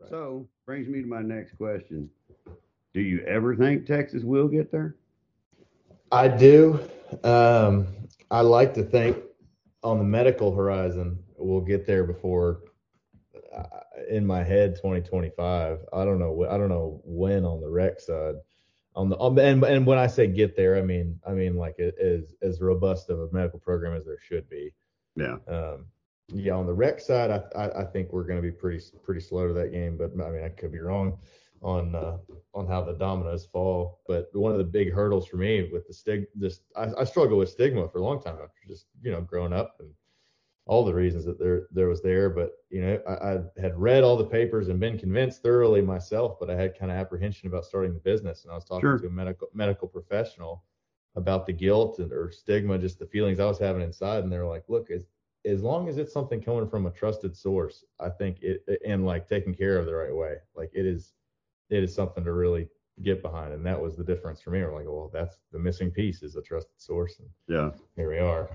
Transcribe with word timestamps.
Right. 0.00 0.10
So 0.10 0.48
brings 0.66 0.88
me 0.88 1.00
to 1.02 1.06
my 1.06 1.22
next 1.22 1.56
question. 1.56 2.10
Do 2.94 3.00
you 3.00 3.20
ever 3.26 3.54
think 3.54 3.86
Texas 3.86 4.22
will 4.22 4.48
get 4.48 4.70
there? 4.70 4.96
I 6.12 6.28
do. 6.28 6.80
Um, 7.24 7.88
I 8.30 8.40
like 8.40 8.74
to 8.74 8.82
think 8.82 9.18
on 9.82 9.98
the 9.98 10.04
medical 10.04 10.54
horizon 10.54 11.18
we'll 11.36 11.60
get 11.60 11.86
there 11.86 12.04
before. 12.04 12.60
Uh, 13.54 13.80
in 14.10 14.26
my 14.26 14.42
head, 14.42 14.76
2025. 14.76 15.78
I 15.92 16.04
don't 16.04 16.18
know. 16.18 16.46
I 16.48 16.58
don't 16.58 16.68
know 16.68 17.00
when 17.04 17.44
on 17.44 17.60
the 17.60 17.68
rec 17.68 18.00
side. 18.00 18.34
On 18.94 19.08
the 19.08 19.16
on, 19.16 19.38
and 19.38 19.62
and 19.64 19.86
when 19.86 19.98
I 19.98 20.06
say 20.06 20.26
get 20.26 20.56
there, 20.56 20.76
I 20.76 20.82
mean 20.82 21.20
I 21.26 21.32
mean 21.32 21.56
like 21.56 21.78
as 21.78 22.34
as 22.42 22.60
robust 22.60 23.10
of 23.10 23.20
a 23.20 23.28
medical 23.30 23.58
program 23.58 23.94
as 23.94 24.06
there 24.06 24.18
should 24.20 24.48
be. 24.48 24.72
Yeah. 25.16 25.36
Um, 25.48 25.86
yeah, 26.28 26.54
on 26.54 26.66
the 26.66 26.74
rec 26.74 27.00
side, 27.00 27.30
I, 27.30 27.42
I, 27.58 27.82
I 27.82 27.84
think 27.84 28.12
we're 28.12 28.24
going 28.24 28.38
to 28.40 28.42
be 28.42 28.50
pretty 28.52 28.82
pretty 29.02 29.20
slow 29.20 29.46
to 29.46 29.54
that 29.54 29.72
game, 29.72 29.96
but 29.96 30.12
I 30.24 30.30
mean 30.30 30.42
I 30.44 30.48
could 30.48 30.72
be 30.72 30.80
wrong 30.80 31.18
on 31.62 31.94
uh, 31.94 32.18
on 32.54 32.66
how 32.66 32.82
the 32.82 32.94
dominoes 32.94 33.46
fall. 33.46 34.00
But 34.06 34.28
one 34.32 34.52
of 34.52 34.58
the 34.58 34.64
big 34.64 34.92
hurdles 34.92 35.26
for 35.26 35.36
me 35.36 35.68
with 35.72 35.86
the 35.86 35.94
stig, 35.94 36.26
just 36.38 36.62
I, 36.76 36.88
I 36.98 37.04
struggle 37.04 37.38
with 37.38 37.50
stigma 37.50 37.88
for 37.88 37.98
a 37.98 38.02
long 38.04 38.20
time 38.20 38.36
after 38.42 38.60
just 38.66 38.86
you 39.02 39.12
know 39.12 39.20
growing 39.20 39.52
up 39.52 39.76
and 39.80 39.90
all 40.66 40.84
the 40.84 40.94
reasons 40.94 41.24
that 41.24 41.38
there 41.38 41.66
there 41.72 41.88
was 41.88 42.02
there. 42.02 42.28
But 42.30 42.52
you 42.70 42.82
know 42.82 42.98
I, 43.08 43.34
I 43.34 43.38
had 43.60 43.78
read 43.78 44.02
all 44.02 44.16
the 44.16 44.24
papers 44.24 44.68
and 44.68 44.80
been 44.80 44.98
convinced 44.98 45.42
thoroughly 45.42 45.80
myself, 45.80 46.38
but 46.40 46.50
I 46.50 46.56
had 46.56 46.78
kind 46.78 46.90
of 46.90 46.98
apprehension 46.98 47.48
about 47.48 47.64
starting 47.64 47.94
the 47.94 48.00
business, 48.00 48.44
and 48.44 48.52
I 48.52 48.54
was 48.56 48.64
talking 48.64 48.94
Sure. 48.94 48.98
to 48.98 49.06
a 49.06 49.10
medical 49.10 49.48
medical 49.54 49.88
professional 49.88 50.64
about 51.14 51.46
the 51.46 51.52
guilt 51.52 51.98
and 51.98 52.12
or 52.12 52.30
stigma, 52.30 52.78
just 52.78 52.98
the 52.98 53.06
feelings 53.06 53.40
I 53.40 53.46
was 53.46 53.58
having 53.58 53.82
inside, 53.82 54.24
and 54.24 54.32
they 54.32 54.38
were 54.38 54.46
like, 54.46 54.64
look, 54.68 54.90
as 54.90 55.06
as 55.46 55.62
long 55.62 55.88
as 55.88 55.96
it's 55.98 56.12
something 56.12 56.42
coming 56.42 56.68
from 56.68 56.86
a 56.86 56.90
trusted 56.90 57.36
source, 57.36 57.84
I 58.00 58.08
think 58.10 58.38
it 58.42 58.62
and 58.86 59.06
like 59.06 59.28
taken 59.28 59.54
care 59.54 59.78
of 59.78 59.86
the 59.86 59.94
right 59.94 60.14
way, 60.14 60.36
like 60.54 60.70
it 60.74 60.86
is 60.86 61.12
it 61.70 61.82
is 61.82 61.94
something 61.94 62.24
to 62.24 62.32
really 62.32 62.68
get 63.02 63.22
behind. 63.22 63.52
And 63.52 63.64
that 63.66 63.80
was 63.80 63.96
the 63.96 64.04
difference 64.04 64.40
for 64.40 64.50
me. 64.50 64.60
We're 64.62 64.74
like, 64.74 64.86
well, 64.86 65.10
that's 65.12 65.38
the 65.52 65.58
missing 65.58 65.90
piece 65.90 66.22
is 66.22 66.36
a 66.36 66.42
trusted 66.42 66.80
source. 66.80 67.18
And 67.18 67.28
Yeah. 67.48 67.70
here 67.96 68.10
we 68.10 68.18
are. 68.18 68.48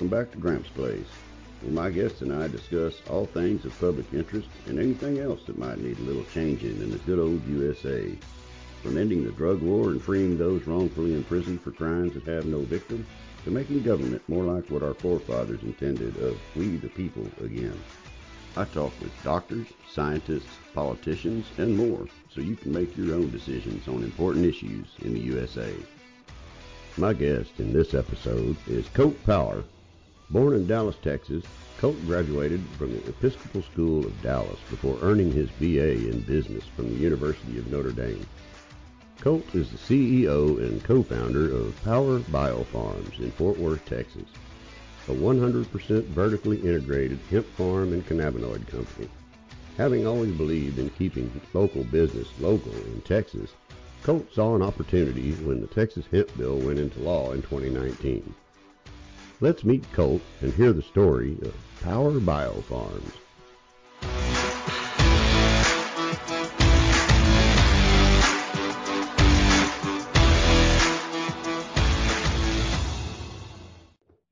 Welcome 0.00 0.18
back 0.18 0.32
to 0.32 0.38
Gramps 0.38 0.70
Place, 0.70 1.08
where 1.60 1.72
my 1.72 1.90
guests 1.90 2.22
and 2.22 2.32
I 2.32 2.48
discuss 2.48 3.02
all 3.10 3.26
things 3.26 3.66
of 3.66 3.78
public 3.78 4.06
interest 4.14 4.48
and 4.66 4.78
anything 4.78 5.18
else 5.18 5.44
that 5.44 5.58
might 5.58 5.76
need 5.76 5.98
a 5.98 6.02
little 6.04 6.24
changing 6.32 6.80
in 6.80 6.90
the 6.90 6.96
good 7.00 7.18
old 7.18 7.46
USA. 7.46 8.10
From 8.82 8.96
ending 8.96 9.24
the 9.24 9.32
drug 9.32 9.60
war 9.60 9.90
and 9.90 10.00
freeing 10.00 10.38
those 10.38 10.66
wrongfully 10.66 11.12
imprisoned 11.12 11.60
for 11.60 11.70
crimes 11.70 12.14
that 12.14 12.22
have 12.24 12.46
no 12.46 12.60
victim, 12.60 13.04
to 13.44 13.50
making 13.50 13.82
government 13.82 14.26
more 14.26 14.44
like 14.44 14.70
what 14.70 14.82
our 14.82 14.94
forefathers 14.94 15.62
intended 15.64 16.16
of 16.16 16.40
we 16.56 16.78
the 16.78 16.88
people 16.88 17.26
again. 17.44 17.78
I 18.56 18.64
talk 18.64 18.98
with 19.02 19.22
doctors, 19.22 19.66
scientists, 19.86 20.48
politicians, 20.72 21.44
and 21.58 21.76
more 21.76 22.06
so 22.34 22.40
you 22.40 22.56
can 22.56 22.72
make 22.72 22.96
your 22.96 23.16
own 23.16 23.30
decisions 23.30 23.86
on 23.86 24.02
important 24.02 24.46
issues 24.46 24.86
in 25.02 25.12
the 25.12 25.20
USA. 25.20 25.74
My 26.96 27.12
guest 27.12 27.50
in 27.58 27.74
this 27.74 27.92
episode 27.92 28.56
is 28.66 28.88
Colt 28.94 29.22
Power. 29.26 29.62
Born 30.30 30.54
in 30.54 30.68
Dallas, 30.68 30.94
Texas, 31.02 31.42
Colt 31.78 31.96
graduated 32.06 32.60
from 32.78 32.92
the 32.92 33.08
Episcopal 33.08 33.62
School 33.62 34.06
of 34.06 34.22
Dallas 34.22 34.60
before 34.70 34.96
earning 35.02 35.32
his 35.32 35.50
BA 35.58 36.08
in 36.08 36.20
business 36.20 36.62
from 36.76 36.88
the 36.88 37.00
University 37.00 37.58
of 37.58 37.68
Notre 37.72 37.90
Dame. 37.90 38.24
Colt 39.20 39.52
is 39.56 39.70
the 39.70 39.78
CEO 39.78 40.60
and 40.60 40.84
co-founder 40.84 41.52
of 41.52 41.82
Power 41.82 42.20
Biofarms 42.20 43.18
in 43.18 43.32
Fort 43.32 43.58
Worth, 43.58 43.84
Texas, 43.86 44.28
a 45.08 45.12
100% 45.12 46.04
vertically 46.04 46.58
integrated 46.58 47.18
hemp 47.28 47.46
farm 47.56 47.92
and 47.92 48.06
cannabinoid 48.06 48.68
company. 48.68 49.08
Having 49.78 50.06
always 50.06 50.30
believed 50.30 50.78
in 50.78 50.90
keeping 50.90 51.40
local 51.54 51.82
business 51.82 52.28
local 52.38 52.72
in 52.72 53.00
Texas, 53.00 53.50
Colt 54.04 54.28
saw 54.32 54.54
an 54.54 54.62
opportunity 54.62 55.32
when 55.32 55.60
the 55.60 55.66
Texas 55.66 56.06
hemp 56.12 56.28
bill 56.38 56.58
went 56.58 56.78
into 56.78 57.00
law 57.00 57.32
in 57.32 57.42
2019. 57.42 58.32
Let's 59.42 59.64
meet 59.64 59.90
Colt 59.94 60.20
and 60.42 60.52
hear 60.52 60.74
the 60.74 60.82
story 60.82 61.38
of 61.40 61.54
Power 61.82 62.12
Biofarms. 62.20 63.12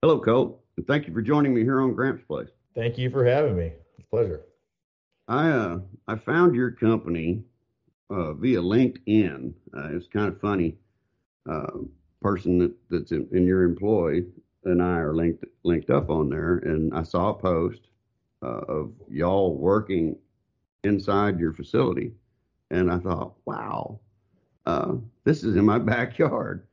Hello, 0.02 0.20
Colt, 0.20 0.62
and 0.76 0.86
thank 0.86 1.06
you 1.06 1.14
for 1.14 1.22
joining 1.22 1.54
me 1.54 1.62
here 1.62 1.80
on 1.80 1.94
Gramps 1.94 2.22
Place. 2.24 2.50
Thank 2.74 2.98
you 2.98 3.08
for 3.08 3.24
having 3.24 3.56
me. 3.56 3.72
It's 3.96 4.00
a 4.00 4.10
pleasure. 4.10 4.42
I 5.26 5.48
uh, 5.48 5.78
I 6.06 6.16
found 6.16 6.54
your 6.54 6.70
company 6.70 7.44
uh, 8.10 8.34
via 8.34 8.60
LinkedIn. 8.60 9.54
Uh, 9.74 9.88
it's 9.92 10.06
kind 10.08 10.28
of 10.28 10.38
funny. 10.38 10.76
Uh, 11.48 11.78
person 12.20 12.58
that, 12.58 12.74
that's 12.90 13.12
in, 13.12 13.28
in 13.32 13.46
your 13.46 13.62
employ 13.62 14.22
and 14.68 14.82
I 14.82 14.98
are 14.98 15.14
linked 15.14 15.44
linked 15.64 15.90
up 15.90 16.10
on 16.10 16.28
there, 16.28 16.58
and 16.58 16.94
I 16.94 17.02
saw 17.02 17.30
a 17.30 17.34
post 17.34 17.88
uh, 18.42 18.60
of 18.68 18.92
y'all 19.08 19.56
working 19.56 20.16
inside 20.84 21.40
your 21.40 21.52
facility, 21.52 22.12
and 22.70 22.90
I 22.90 22.98
thought, 22.98 23.34
wow, 23.44 24.00
uh, 24.66 24.94
this 25.24 25.42
is 25.42 25.56
in 25.56 25.64
my 25.64 25.78
backyard. 25.94 26.66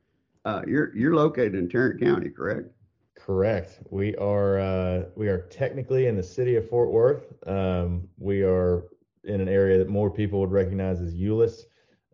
Uh, 0.44 0.62
you're 0.66 0.96
you're 0.96 1.14
located 1.14 1.54
in 1.54 1.68
Tarrant 1.68 2.00
County, 2.00 2.30
correct? 2.30 2.68
Correct. 3.16 3.80
We 3.90 4.14
are 4.16 4.60
uh, 4.60 5.04
we 5.16 5.28
are 5.28 5.42
technically 5.50 6.06
in 6.06 6.16
the 6.16 6.22
city 6.22 6.56
of 6.56 6.68
Fort 6.68 6.90
Worth. 6.90 7.34
Um, 7.48 8.08
we 8.18 8.42
are 8.42 8.84
in 9.24 9.40
an 9.40 9.48
area 9.48 9.78
that 9.78 9.88
more 9.88 10.10
people 10.10 10.38
would 10.40 10.52
recognize 10.52 11.00
as 11.00 11.14
Euless. 11.14 11.62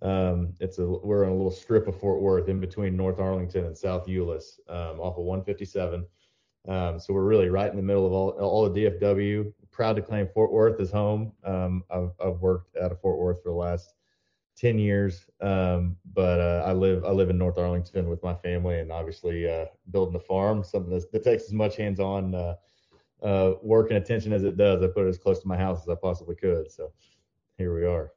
Um, 0.02 0.54
it's 0.60 0.78
a 0.78 0.86
we're 0.86 1.24
on 1.24 1.30
a 1.30 1.34
little 1.34 1.50
strip 1.50 1.86
of 1.86 1.98
Fort 1.98 2.20
Worth 2.20 2.48
in 2.48 2.60
between 2.60 2.96
North 2.96 3.20
Arlington 3.20 3.66
and 3.66 3.76
South 3.76 4.06
Euless, 4.06 4.58
um, 4.68 5.00
off 5.00 5.16
of 5.16 5.24
157. 5.24 6.04
Um, 6.68 6.98
so 6.98 7.12
we're 7.12 7.24
really 7.24 7.48
right 7.48 7.70
in 7.70 7.76
the 7.76 7.82
middle 7.82 8.06
of 8.06 8.12
all 8.12 8.30
all 8.30 8.66
of 8.66 8.74
DFW. 8.74 9.52
Proud 9.70 9.96
to 9.96 10.02
claim 10.02 10.28
Fort 10.34 10.52
Worth 10.52 10.80
as 10.80 10.90
home. 10.90 11.32
Um, 11.44 11.84
I've 11.90 12.10
I've 12.24 12.40
worked 12.40 12.76
out 12.76 12.92
of 12.92 13.00
Fort 13.00 13.18
Worth 13.18 13.42
for 13.42 13.50
the 13.50 13.56
last 13.56 13.94
10 14.56 14.78
years. 14.78 15.26
Um, 15.40 15.96
but 16.14 16.40
uh, 16.40 16.64
I 16.66 16.72
live 16.72 17.04
I 17.04 17.10
live 17.10 17.30
in 17.30 17.38
North 17.38 17.58
Arlington 17.58 18.08
with 18.08 18.22
my 18.22 18.34
family, 18.34 18.80
and 18.80 18.92
obviously 18.92 19.48
uh, 19.48 19.66
building 19.90 20.16
a 20.16 20.20
farm, 20.20 20.62
something 20.64 20.90
that 20.90 21.24
takes 21.24 21.44
as 21.44 21.52
much 21.52 21.76
hands-on 21.76 22.34
uh, 22.34 22.54
uh, 23.22 23.54
work 23.62 23.90
and 23.90 23.98
attention 23.98 24.32
as 24.32 24.44
it 24.44 24.56
does. 24.56 24.82
I 24.82 24.88
put 24.88 25.06
it 25.06 25.10
as 25.10 25.18
close 25.18 25.40
to 25.40 25.48
my 25.48 25.56
house 25.56 25.82
as 25.82 25.88
I 25.88 25.94
possibly 25.94 26.34
could. 26.34 26.70
So 26.70 26.92
here 27.56 27.74
we 27.74 27.86
are. 27.86 28.12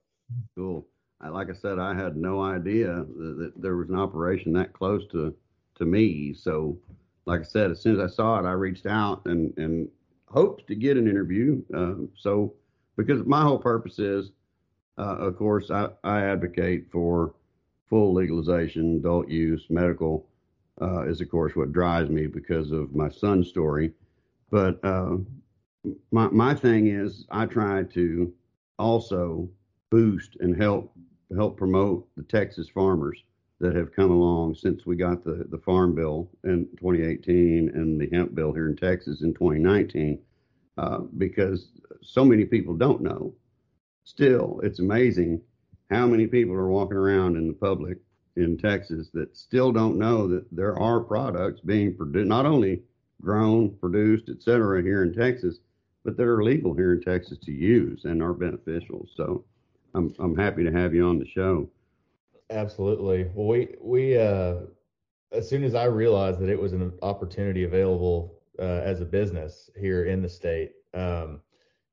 Cool. 0.56 0.88
Like 1.22 1.50
I 1.50 1.54
said, 1.54 1.80
I 1.80 1.94
had 1.94 2.18
no 2.18 2.42
idea 2.42 2.88
that, 2.88 3.36
that 3.40 3.54
there 3.62 3.76
was 3.76 3.90
an 3.90 3.96
operation 3.96 4.54
that 4.54 4.74
close 4.74 5.08
to 5.08 5.34
to 5.76 5.86
me. 5.86 6.34
So, 6.34 6.78
like 7.26 7.42
I 7.42 7.44
said, 7.44 7.72
as 7.72 7.82
soon 7.82 8.00
as 8.00 8.12
I 8.12 8.16
saw 8.16 8.40
it, 8.40 8.46
I 8.46 8.52
reached 8.52 8.86
out 8.86 9.22
and 9.26 9.54
and 9.58 9.90
hoped 10.28 10.68
to 10.68 10.76
get 10.76 10.98
an 10.98 11.08
interview. 11.08 11.62
Uh, 11.74 12.08
so, 12.16 12.54
because 12.96 13.26
my 13.26 13.42
whole 13.42 13.60
purpose 13.60 14.00
is, 14.00 14.32
uh, 14.98 15.18
of 15.18 15.38
course, 15.38 15.72
I, 15.72 15.90
I 16.04 16.22
advocate 16.22 16.92
for 16.92 17.34
full 17.90 18.14
legalization, 18.14 18.98
adult 18.98 19.30
use, 19.30 19.66
medical 19.70 20.28
uh, 20.82 21.04
is 21.04 21.22
of 21.22 21.30
course 21.30 21.56
what 21.56 21.72
drives 21.72 22.10
me 22.10 22.28
because 22.28 22.72
of 22.72 22.96
my 22.96 23.10
son's 23.10 23.48
story. 23.48 23.92
But 24.50 24.84
uh, 24.84 25.18
my 26.12 26.28
my 26.28 26.54
thing 26.54 26.88
is, 26.88 27.26
I 27.32 27.46
try 27.46 27.84
to 27.84 28.34
also 28.78 29.50
boost 29.96 30.36
and 30.42 30.62
help 30.62 30.92
help 31.34 31.56
promote 31.56 32.06
the 32.18 32.24
Texas 32.24 32.68
farmers 32.68 33.18
that 33.62 33.74
have 33.74 33.96
come 33.96 34.12
along 34.12 34.54
since 34.54 34.86
we 34.86 34.98
got 34.98 35.24
the, 35.24 35.46
the 35.50 35.58
farm 35.60 35.96
bill 35.96 36.30
in 36.44 36.68
2018 36.78 37.72
and 37.74 38.00
the 38.00 38.10
hemp 38.12 38.36
bill 38.36 38.52
here 38.52 38.68
in 38.68 38.76
Texas 38.76 39.22
in 39.22 39.34
2019, 39.34 40.20
uh, 40.78 40.98
because 41.18 41.70
so 42.02 42.26
many 42.26 42.44
people 42.44 42.76
don't 42.76 43.02
know. 43.02 43.34
Still, 44.04 44.60
it's 44.64 44.80
amazing 44.80 45.42
how 45.90 46.06
many 46.06 46.28
people 46.28 46.54
are 46.56 46.68
walking 46.68 46.98
around 46.98 47.38
in 47.38 47.48
the 47.48 47.54
public 47.54 47.98
in 48.36 48.58
Texas 48.58 49.10
that 49.14 49.38
still 49.38 49.72
don't 49.72 49.98
know 49.98 50.28
that 50.28 50.46
there 50.52 50.78
are 50.78 51.00
products 51.00 51.62
being 51.62 51.96
produced, 51.96 52.28
not 52.28 52.46
only 52.46 52.84
grown, 53.22 53.70
produced, 53.78 54.28
et 54.28 54.44
cetera, 54.44 54.84
here 54.84 55.04
in 55.04 55.14
Texas, 55.14 55.60
but 56.04 56.18
that 56.18 56.28
are 56.28 56.44
legal 56.44 56.74
here 56.74 56.92
in 56.92 57.02
Texas 57.02 57.38
to 57.44 57.54
use 57.54 58.04
and 58.04 58.22
are 58.22 58.34
beneficial. 58.34 59.08
So 59.16 59.46
I'm, 59.96 60.14
I'm 60.20 60.36
happy 60.36 60.64
to 60.64 60.72
have 60.72 60.94
you 60.94 61.08
on 61.08 61.20
the 61.20 61.28
show. 61.28 61.70
Absolutely. 62.50 63.30
Well, 63.34 63.48
we 63.48 63.76
we 63.82 64.18
uh, 64.18 64.56
as 65.32 65.50
soon 65.50 65.64
as 65.64 65.74
I 65.74 65.86
realized 65.86 66.40
that 66.40 66.50
it 66.50 66.60
was 66.60 66.74
an 66.74 66.94
opportunity 67.02 67.64
available 67.64 68.40
uh, 68.60 68.82
as 68.84 69.02
a 69.02 69.06
business 69.06 69.70
here 69.76 70.06
in 70.06 70.22
the 70.22 70.30
state, 70.30 70.74
um, 70.94 71.42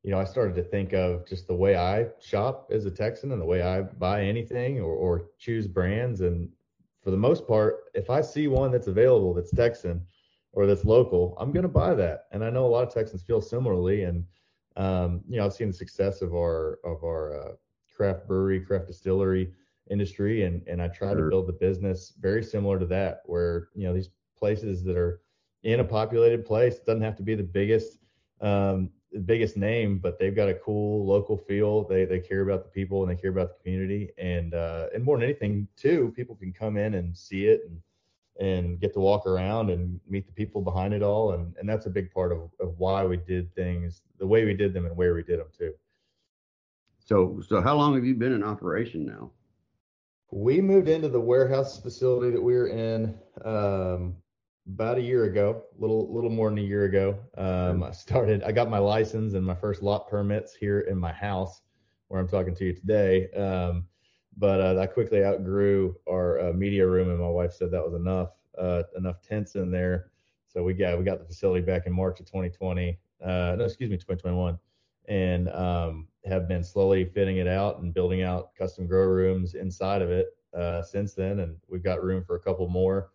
you 0.02 0.10
know, 0.10 0.18
I 0.18 0.24
started 0.24 0.54
to 0.56 0.62
think 0.62 0.92
of 0.92 1.26
just 1.26 1.46
the 1.46 1.54
way 1.54 1.76
I 1.76 2.08
shop 2.20 2.70
as 2.72 2.84
a 2.86 2.90
Texan 2.90 3.32
and 3.32 3.40
the 3.40 3.46
way 3.46 3.62
I 3.62 3.82
buy 3.82 4.24
anything 4.24 4.80
or, 4.80 4.92
or 4.92 5.26
choose 5.38 5.66
brands. 5.66 6.20
And 6.20 6.48
for 7.02 7.10
the 7.10 7.16
most 7.16 7.46
part, 7.46 7.84
if 7.94 8.10
I 8.10 8.20
see 8.20 8.48
one 8.48 8.72
that's 8.72 8.88
available 8.88 9.32
that's 9.32 9.52
Texan 9.52 10.04
or 10.52 10.66
that's 10.66 10.84
local, 10.84 11.36
I'm 11.38 11.52
going 11.52 11.62
to 11.62 11.68
buy 11.68 11.94
that. 11.94 12.26
And 12.32 12.44
I 12.44 12.50
know 12.50 12.66
a 12.66 12.68
lot 12.68 12.86
of 12.86 12.92
Texans 12.92 13.22
feel 13.22 13.40
similarly. 13.40 14.02
And 14.04 14.24
um, 14.76 15.20
you 15.28 15.36
know, 15.38 15.46
I've 15.46 15.52
seen 15.52 15.68
the 15.68 15.74
success 15.74 16.20
of 16.20 16.34
our 16.34 16.78
of 16.84 17.04
our 17.04 17.40
uh, 17.40 17.52
craft 18.02 18.26
brewery, 18.26 18.58
craft 18.58 18.88
distillery 18.88 19.52
industry, 19.88 20.42
and 20.44 20.66
and 20.66 20.82
I 20.82 20.88
try 20.88 21.12
sure. 21.12 21.22
to 21.22 21.30
build 21.30 21.46
the 21.46 21.52
business 21.52 22.14
very 22.20 22.42
similar 22.42 22.78
to 22.80 22.86
that, 22.86 23.22
where 23.26 23.68
you 23.74 23.84
know 23.84 23.94
these 23.94 24.10
places 24.36 24.82
that 24.84 24.96
are 24.96 25.20
in 25.62 25.78
a 25.78 25.84
populated 25.84 26.44
place 26.44 26.74
it 26.78 26.84
doesn't 26.84 27.02
have 27.02 27.14
to 27.16 27.22
be 27.22 27.36
the 27.36 27.44
biggest 27.44 27.98
um, 28.40 28.90
the 29.12 29.20
biggest 29.20 29.56
name, 29.56 29.98
but 29.98 30.18
they've 30.18 30.34
got 30.34 30.48
a 30.48 30.54
cool 30.54 31.06
local 31.06 31.36
feel. 31.36 31.84
They 31.86 32.04
they 32.04 32.18
care 32.18 32.40
about 32.40 32.64
the 32.64 32.70
people 32.70 33.02
and 33.02 33.10
they 33.10 33.20
care 33.20 33.30
about 33.30 33.50
the 33.50 33.62
community, 33.62 34.10
and 34.18 34.52
uh, 34.52 34.86
and 34.92 35.04
more 35.04 35.16
than 35.16 35.24
anything, 35.24 35.68
too, 35.76 36.12
people 36.16 36.34
can 36.34 36.52
come 36.52 36.76
in 36.76 36.94
and 36.94 37.16
see 37.16 37.46
it 37.46 37.60
and 37.68 37.78
and 38.40 38.80
get 38.80 38.92
to 38.94 39.00
walk 39.00 39.26
around 39.26 39.70
and 39.70 40.00
meet 40.08 40.26
the 40.26 40.32
people 40.32 40.60
behind 40.60 40.92
it 40.92 41.04
all, 41.04 41.34
and 41.34 41.54
and 41.56 41.68
that's 41.68 41.86
a 41.86 41.90
big 41.90 42.10
part 42.10 42.32
of 42.32 42.50
of 42.58 42.76
why 42.78 43.04
we 43.04 43.16
did 43.16 43.54
things 43.54 44.02
the 44.18 44.26
way 44.26 44.44
we 44.44 44.54
did 44.54 44.74
them 44.74 44.86
and 44.86 44.96
where 44.96 45.14
we 45.14 45.22
did 45.22 45.38
them 45.38 45.52
too. 45.56 45.72
So 47.04 47.42
so 47.46 47.60
how 47.60 47.76
long 47.76 47.94
have 47.94 48.04
you 48.04 48.14
been 48.14 48.32
in 48.32 48.42
operation 48.42 49.04
now? 49.04 49.30
We 50.30 50.60
moved 50.60 50.88
into 50.88 51.08
the 51.08 51.20
warehouse 51.20 51.80
facility 51.80 52.30
that 52.30 52.42
we 52.42 52.54
were 52.54 52.68
in 52.68 53.18
um, 53.44 54.16
about 54.66 54.98
a 54.98 55.02
year 55.02 55.24
ago, 55.24 55.64
little 55.78 56.12
little 56.14 56.30
more 56.30 56.48
than 56.48 56.58
a 56.58 56.62
year 56.62 56.84
ago. 56.84 57.18
Um, 57.36 57.82
I 57.82 57.90
started. 57.90 58.42
I 58.42 58.52
got 58.52 58.70
my 58.70 58.78
license 58.78 59.34
and 59.34 59.44
my 59.44 59.54
first 59.54 59.82
lot 59.82 60.08
permits 60.08 60.54
here 60.54 60.80
in 60.80 60.96
my 60.96 61.12
house, 61.12 61.60
where 62.08 62.20
I'm 62.20 62.28
talking 62.28 62.54
to 62.54 62.64
you 62.64 62.72
today. 62.72 63.30
Um, 63.32 63.86
but 64.38 64.60
uh, 64.60 64.80
I 64.80 64.86
quickly 64.86 65.24
outgrew 65.24 65.94
our 66.08 66.40
uh, 66.40 66.52
media 66.52 66.86
room, 66.86 67.10
and 67.10 67.18
my 67.18 67.28
wife 67.28 67.52
said 67.52 67.70
that 67.72 67.84
was 67.84 67.94
enough, 67.94 68.30
uh, 68.56 68.84
enough 68.96 69.20
tents 69.20 69.56
in 69.56 69.70
there. 69.70 70.10
So 70.46 70.62
we 70.62 70.74
got 70.74 70.98
we 70.98 71.04
got 71.04 71.18
the 71.18 71.26
facility 71.26 71.64
back 71.64 71.86
in 71.86 71.92
March 71.92 72.20
of 72.20 72.26
2020. 72.26 72.98
Uh, 73.22 73.56
no, 73.58 73.64
excuse 73.64 73.90
me, 73.90 73.96
2021, 73.96 74.58
and 75.08 75.48
um, 75.50 76.08
have 76.24 76.48
been 76.48 76.62
slowly 76.62 77.04
fitting 77.04 77.38
it 77.38 77.48
out 77.48 77.80
and 77.80 77.94
building 77.94 78.22
out 78.22 78.54
custom 78.56 78.86
grow 78.86 79.06
rooms 79.06 79.54
inside 79.54 80.02
of 80.02 80.10
it 80.10 80.36
uh, 80.56 80.82
since 80.82 81.14
then. 81.14 81.40
And 81.40 81.56
we've 81.68 81.82
got 81.82 82.02
room 82.02 82.24
for 82.24 82.36
a 82.36 82.40
couple 82.40 82.68
more. 82.68 83.10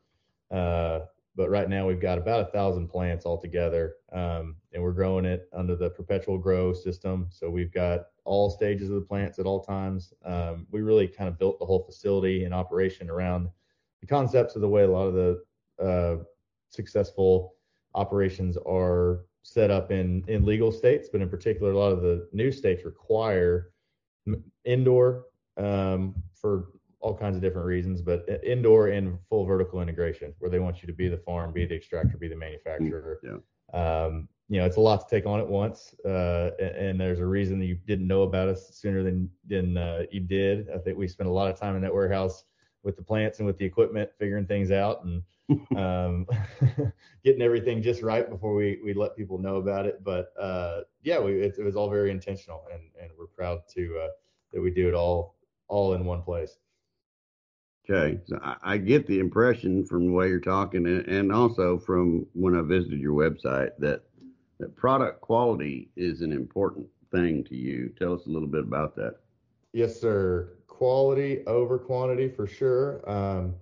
Uh, 0.51 1.01
but 1.35 1.49
right 1.51 1.69
now 1.69 1.87
we've 1.87 2.01
got 2.01 2.17
about 2.17 2.41
a 2.41 2.51
thousand 2.51 2.87
plants 2.87 3.25
altogether, 3.25 3.93
um, 4.11 4.55
and 4.73 4.81
we're 4.81 4.91
growing 4.91 5.23
it 5.23 5.47
under 5.53 5.75
the 5.75 5.91
perpetual 5.91 6.39
grow 6.39 6.73
system. 6.73 7.27
So 7.29 7.47
we've 7.47 7.71
got 7.71 8.07
all 8.25 8.49
stages 8.49 8.89
of 8.89 8.95
the 8.95 9.01
plants 9.01 9.37
at 9.37 9.45
all 9.45 9.63
times. 9.63 10.13
Um, 10.25 10.65
we 10.71 10.81
really 10.81 11.07
kind 11.07 11.29
of 11.29 11.37
built 11.37 11.59
the 11.59 11.65
whole 11.65 11.83
facility 11.83 12.43
and 12.43 12.55
operation 12.55 13.07
around 13.07 13.49
the 14.01 14.07
concepts 14.07 14.55
of 14.55 14.61
the 14.61 14.67
way 14.67 14.83
a 14.83 14.87
lot 14.87 15.05
of 15.07 15.13
the 15.13 15.43
uh, 15.79 16.23
successful 16.69 17.53
operations 17.93 18.57
are 18.65 19.21
set 19.47 19.71
up 19.71 19.91
in 19.91 20.23
in 20.27 20.45
legal 20.45 20.73
states, 20.73 21.07
but 21.09 21.21
in 21.21 21.29
particular, 21.29 21.71
a 21.71 21.77
lot 21.77 21.93
of 21.93 22.01
the 22.01 22.27
new 22.33 22.51
states 22.51 22.83
require 22.83 23.71
indoor 24.65 25.23
um, 25.55 26.13
for 26.33 26.67
all 26.99 27.15
kinds 27.15 27.37
of 27.37 27.41
different 27.41 27.65
reasons, 27.65 28.01
but 28.01 28.27
indoor 28.43 28.89
and 28.89 29.17
full 29.29 29.45
vertical 29.45 29.81
integration, 29.81 30.33
where 30.39 30.51
they 30.51 30.59
want 30.59 30.81
you 30.81 30.87
to 30.87 30.93
be 30.93 31.07
the 31.07 31.17
farm, 31.17 31.53
be 31.53 31.65
the 31.65 31.75
extractor, 31.75 32.17
be 32.17 32.27
the 32.27 32.35
manufacturer. 32.35 33.19
Yeah. 33.23 33.37
Um, 33.73 34.27
you 34.49 34.59
know, 34.59 34.65
it's 34.65 34.77
a 34.77 34.81
lot 34.81 35.07
to 35.07 35.15
take 35.15 35.25
on 35.25 35.39
at 35.39 35.47
once, 35.47 35.95
uh, 36.03 36.51
and, 36.59 36.75
and, 36.75 37.01
there's 37.01 37.19
a 37.19 37.25
reason 37.25 37.59
that 37.59 37.65
you 37.65 37.75
didn't 37.75 38.07
know 38.07 38.23
about 38.23 38.49
us 38.49 38.75
sooner 38.75 39.01
than 39.01 39.29
than 39.47 39.77
uh, 39.77 40.03
you 40.11 40.19
did. 40.19 40.67
I 40.75 40.77
think 40.77 40.97
we 40.97 41.07
spent 41.07 41.29
a 41.29 41.33
lot 41.33 41.49
of 41.49 41.57
time 41.57 41.75
in 41.77 41.81
that 41.83 41.93
warehouse 41.93 42.43
with 42.83 42.97
the 42.97 43.03
plants 43.03 43.39
and 43.39 43.47
with 43.47 43.57
the 43.57 43.65
equipment, 43.65 44.09
figuring 44.19 44.45
things 44.45 44.71
out 44.71 45.05
and 45.05 45.21
um, 45.75 46.25
getting 47.23 47.41
everything 47.41 47.81
just 47.81 48.01
right 48.01 48.29
before 48.29 48.55
we 48.55 48.79
we 48.83 48.93
let 48.93 49.15
people 49.15 49.37
know 49.37 49.57
about 49.57 49.85
it. 49.85 50.03
But 50.03 50.33
uh, 50.39 50.81
yeah, 51.03 51.19
we, 51.19 51.41
it, 51.41 51.55
it, 51.57 51.63
was 51.63 51.75
all 51.75 51.89
very 51.89 52.11
intentional, 52.11 52.65
and 52.71 52.81
and 53.01 53.11
we're 53.17 53.27
proud 53.27 53.61
to 53.75 53.99
uh, 54.03 54.09
that 54.53 54.61
we 54.61 54.71
do 54.71 54.87
it 54.87 54.93
all 54.93 55.35
all 55.67 55.93
in 55.93 56.05
one 56.05 56.21
place. 56.21 56.57
Okay, 57.89 58.19
so 58.25 58.37
I, 58.43 58.55
I, 58.63 58.77
get 58.77 59.07
the 59.07 59.19
impression 59.19 59.85
from 59.85 60.07
the 60.07 60.11
way 60.11 60.27
you're 60.27 60.41
talking, 60.41 60.85
and, 60.87 61.07
and 61.07 61.31
also 61.31 61.79
from 61.79 62.25
when 62.33 62.53
I 62.53 62.61
visited 62.61 62.99
your 62.99 63.13
website 63.13 63.69
that 63.79 64.03
that 64.59 64.75
product 64.75 65.21
quality 65.21 65.89
is 65.95 66.21
an 66.21 66.33
important 66.33 66.87
thing 67.11 67.43
to 67.45 67.55
you. 67.55 67.93
Tell 67.97 68.13
us 68.13 68.25
a 68.25 68.29
little 68.29 68.47
bit 68.47 68.63
about 68.63 68.95
that. 68.97 69.15
Yes, 69.73 69.99
sir. 69.99 70.49
Quality 70.67 71.45
over 71.47 71.77
quantity 71.77 72.27
for 72.27 72.47
sure. 72.47 73.09
Um, 73.09 73.55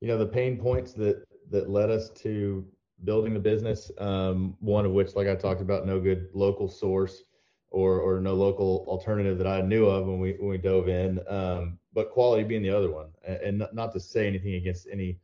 you 0.00 0.08
know 0.08 0.18
the 0.18 0.26
pain 0.26 0.58
points 0.58 0.92
that 0.94 1.24
that 1.50 1.68
led 1.68 1.90
us 1.90 2.10
to 2.10 2.64
building 3.04 3.34
the 3.34 3.40
business. 3.40 3.90
Um, 3.98 4.56
one 4.60 4.84
of 4.86 4.92
which, 4.92 5.14
like 5.14 5.28
I 5.28 5.34
talked 5.34 5.60
about, 5.60 5.86
no 5.86 6.00
good 6.00 6.28
local 6.34 6.68
source 6.68 7.22
or 7.70 8.00
or 8.00 8.20
no 8.20 8.34
local 8.34 8.84
alternative 8.88 9.38
that 9.38 9.46
I 9.46 9.60
knew 9.60 9.86
of 9.86 10.06
when 10.06 10.20
we 10.20 10.32
when 10.32 10.50
we 10.50 10.58
dove 10.58 10.88
in. 10.88 11.20
Um, 11.28 11.78
but 11.92 12.10
quality 12.10 12.44
being 12.44 12.62
the 12.62 12.70
other 12.70 12.90
one, 12.90 13.08
and, 13.26 13.58
not, 13.58 13.74
not 13.74 13.92
to 13.92 14.00
say 14.00 14.26
anything 14.26 14.54
against 14.54 14.86
any 14.90 15.18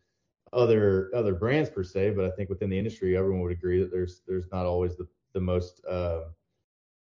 other 0.53 1.11
other 1.15 1.35
brands 1.35 1.71
per 1.71 1.83
se, 1.83 2.11
but 2.11 2.25
I 2.25 2.31
think 2.31 2.49
within 2.49 2.71
the 2.71 2.79
industry, 2.79 3.17
everyone 3.17 3.43
would 3.43 3.53
agree 3.53 3.81
that 3.81 3.91
there's 3.91 4.23
there's 4.27 4.51
not 4.53 4.67
always 4.67 4.97
the 4.97 5.07
the 5.33 5.41
most 5.41 5.85
uh, 5.89 6.25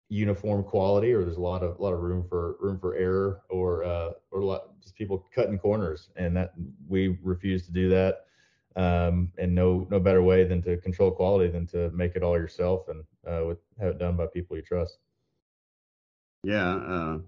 uniform 0.08 0.62
quality, 0.62 1.12
or 1.12 1.24
there's 1.24 1.36
a 1.36 1.40
lot 1.40 1.62
of 1.62 1.78
a 1.78 1.82
lot 1.82 1.92
of 1.92 2.00
room 2.00 2.24
for 2.28 2.56
room 2.60 2.78
for 2.78 2.96
error, 2.96 3.42
or 3.48 3.84
uh, 3.84 4.10
or 4.30 4.40
a 4.40 4.46
lot 4.46 4.80
just 4.80 4.94
people 4.96 5.26
cutting 5.34 5.58
corners, 5.58 6.10
and 6.16 6.36
that 6.36 6.52
we 6.88 7.18
refuse 7.22 7.64
to 7.66 7.72
do 7.72 7.88
that. 7.90 8.26
Um, 8.76 9.30
and 9.38 9.54
no 9.54 9.86
no 9.90 10.00
better 10.00 10.22
way 10.22 10.44
than 10.44 10.60
to 10.62 10.76
control 10.78 11.12
quality 11.12 11.50
than 11.50 11.66
to 11.68 11.90
make 11.90 12.16
it 12.16 12.24
all 12.24 12.36
yourself 12.36 12.88
and 12.88 13.04
uh, 13.26 13.46
with, 13.46 13.58
have 13.78 13.90
it 13.90 13.98
done 13.98 14.16
by 14.16 14.26
people 14.26 14.56
you 14.56 14.62
trust. 14.62 14.98
Yeah, 16.42 16.74
uh, 16.74 17.18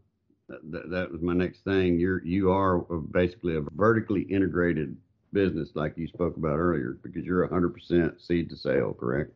that, 0.49 0.91
that 0.91 1.11
was 1.11 1.23
my 1.23 1.35
next 1.35 1.65
thing. 1.65 1.99
You're 1.99 2.25
you 2.25 2.51
are 2.51 2.79
basically 2.79 3.57
a 3.57 3.63
vertically 3.77 4.23
integrated 4.23 4.97
business, 5.33 5.71
like 5.75 5.97
you 5.97 6.07
spoke 6.07 6.37
about 6.37 6.59
earlier, 6.59 6.99
because 7.03 7.25
you're 7.25 7.47
100% 7.49 8.21
seed 8.21 8.49
to 8.51 8.57
sale, 8.57 8.95
correct? 8.99 9.33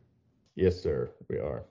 Yes, 0.55 0.81
sir. 0.81 1.11
We 1.29 1.37
are. 1.37 1.63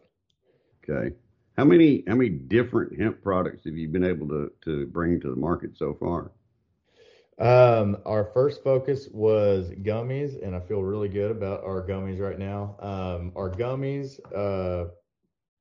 Okay. 0.89 1.15
How 1.57 1.65
many 1.65 2.03
how 2.07 2.15
many 2.17 2.31
different 2.31 2.99
hemp 3.01 3.23
products 3.23 3.65
have 3.65 3.77
you 3.77 3.89
been 3.89 4.05
able 4.05 4.29
to 4.29 4.51
to 4.65 4.87
bring 4.87 5.21
to 5.21 5.31
the 5.31 5.37
market 5.37 5.77
so 5.77 5.95
far? 5.95 6.33
Um, 7.39 7.99
our 8.05 8.25
first 8.35 8.63
focus 8.63 9.09
was 9.13 9.71
gummies, 9.83 10.43
and 10.45 10.55
I 10.55 10.61
feel 10.61 10.83
really 10.83 11.09
good 11.09 11.31
about 11.31 11.65
our 11.65 11.87
gummies 11.87 12.21
right 12.21 12.39
now. 12.39 12.77
Um, 12.81 13.33
our 13.37 13.51
gummies, 13.51 14.21
uh, 14.35 14.91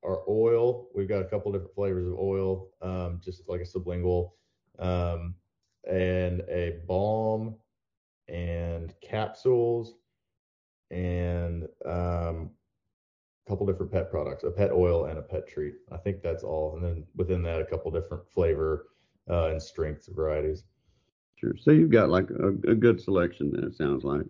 our 0.04 0.24
oil. 0.30 0.90
We've 0.96 1.08
got 1.10 1.22
a 1.22 1.26
couple 1.26 1.52
different 1.52 1.74
flavors 1.76 2.08
of 2.08 2.18
oil, 2.20 2.70
um, 2.82 3.20
just 3.24 3.48
like 3.48 3.62
a 3.62 3.64
sublingual, 3.64 4.32
um, 4.80 5.36
and 5.90 6.42
a 6.50 6.80
balm, 6.88 7.56
and 8.28 8.94
capsules, 9.02 9.96
and 10.92 11.68
um, 11.86 12.52
couple 13.50 13.66
different 13.66 13.92
pet 13.92 14.12
products, 14.12 14.44
a 14.44 14.52
pet 14.52 14.72
oil 14.72 15.06
and 15.06 15.18
a 15.18 15.22
pet 15.22 15.48
treat. 15.48 15.74
I 15.92 15.98
think 15.98 16.22
that's 16.22 16.44
all. 16.44 16.76
And 16.76 16.84
then 16.84 17.04
within 17.16 17.42
that, 17.44 17.60
a 17.60 17.66
couple 17.66 17.90
different 17.90 18.30
flavor 18.30 18.88
uh, 19.30 19.48
and 19.48 19.62
strength 19.62 20.08
varieties. 20.14 20.64
Sure. 21.36 21.54
So 21.58 21.72
you've 21.72 21.90
got 21.90 22.10
like 22.10 22.30
a, 22.30 22.50
a 22.70 22.76
good 22.76 23.02
selection. 23.02 23.52
Then 23.52 23.64
it 23.64 23.76
sounds 23.76 24.04
like 24.04 24.26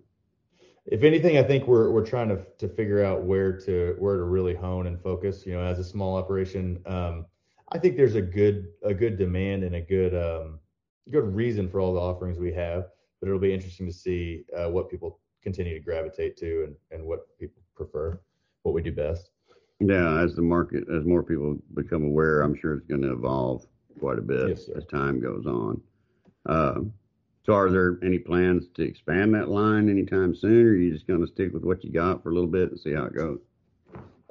if 0.86 1.04
anything, 1.04 1.38
I 1.38 1.44
think 1.44 1.68
we're 1.68 1.92
we're 1.92 2.06
trying 2.06 2.30
to 2.30 2.44
to 2.58 2.68
figure 2.68 3.04
out 3.04 3.24
where 3.24 3.52
to 3.66 3.96
where 4.00 4.18
to 4.18 4.24
really 4.24 4.56
hone 4.56 4.88
and 4.88 5.00
focus. 5.02 5.46
You 5.46 5.54
know, 5.54 5.62
as 5.62 5.80
a 5.80 5.84
small 5.84 6.16
operation, 6.16 6.82
um, 6.86 7.26
I 7.72 7.78
think 7.78 7.98
there's 7.98 8.16
a 8.16 8.22
good 8.22 8.68
a 8.84 8.94
good 8.94 9.18
demand 9.18 9.64
and 9.64 9.76
a 9.76 9.82
good 9.82 10.16
um, 10.16 10.60
good 11.12 11.36
reason 11.36 11.70
for 11.70 11.80
all 11.80 11.94
the 11.94 12.00
offerings 12.00 12.40
we 12.40 12.54
have. 12.54 12.86
But 13.20 13.28
it'll 13.28 13.40
be 13.40 13.54
interesting 13.54 13.86
to 13.88 13.94
see 13.94 14.46
uh, 14.58 14.70
what 14.70 14.90
people 14.90 15.20
continue 15.44 15.74
to 15.74 15.84
gravitate 15.84 16.38
to 16.38 16.64
and 16.64 16.76
and 16.92 17.06
what 17.06 17.38
people 17.38 17.62
prefer, 17.76 18.20
what 18.63 18.74
we 18.74 18.82
do 18.82 18.92
best. 18.92 19.30
Yeah, 19.80 20.22
as 20.22 20.36
the 20.36 20.42
market 20.42 20.84
as 20.94 21.06
more 21.06 21.24
people 21.24 21.58
become 21.74 22.04
aware, 22.04 22.42
I'm 22.42 22.58
sure 22.60 22.75
it's 22.75 22.88
going 22.88 23.01
to 23.01 23.13
evolve 23.13 23.66
quite 24.00 24.20
a 24.20 24.22
bit 24.22 24.50
yes, 24.50 24.70
as 24.75 24.86
time 24.86 25.22
goes 25.22 25.46
on. 25.46 25.82
Uh, 26.46 26.82
so 27.46 27.54
are 27.54 27.70
there 27.70 27.98
any 28.04 28.20
plans 28.20 28.66
to 28.75 28.84
expand 28.84 29.34
that 29.36 29.50
line 29.50 29.89
anytime 29.89 30.36
soon, 30.36 30.68
or 30.68 30.72
are 30.72 30.75
you 30.75 30.94
just 30.94 31.08
going 31.08 31.22
to 31.22 31.28
stick 31.28 31.54
with 31.54 31.63
what 31.63 31.84
you 31.84 31.92
got 31.92 32.22
for 32.22 32.30
a 32.30 32.34
little 32.34 32.50
bit 32.50 32.72
and 32.72 32.80
see 32.80 32.94
how 32.94 33.06
it 33.06 33.16
goes? 33.16 33.39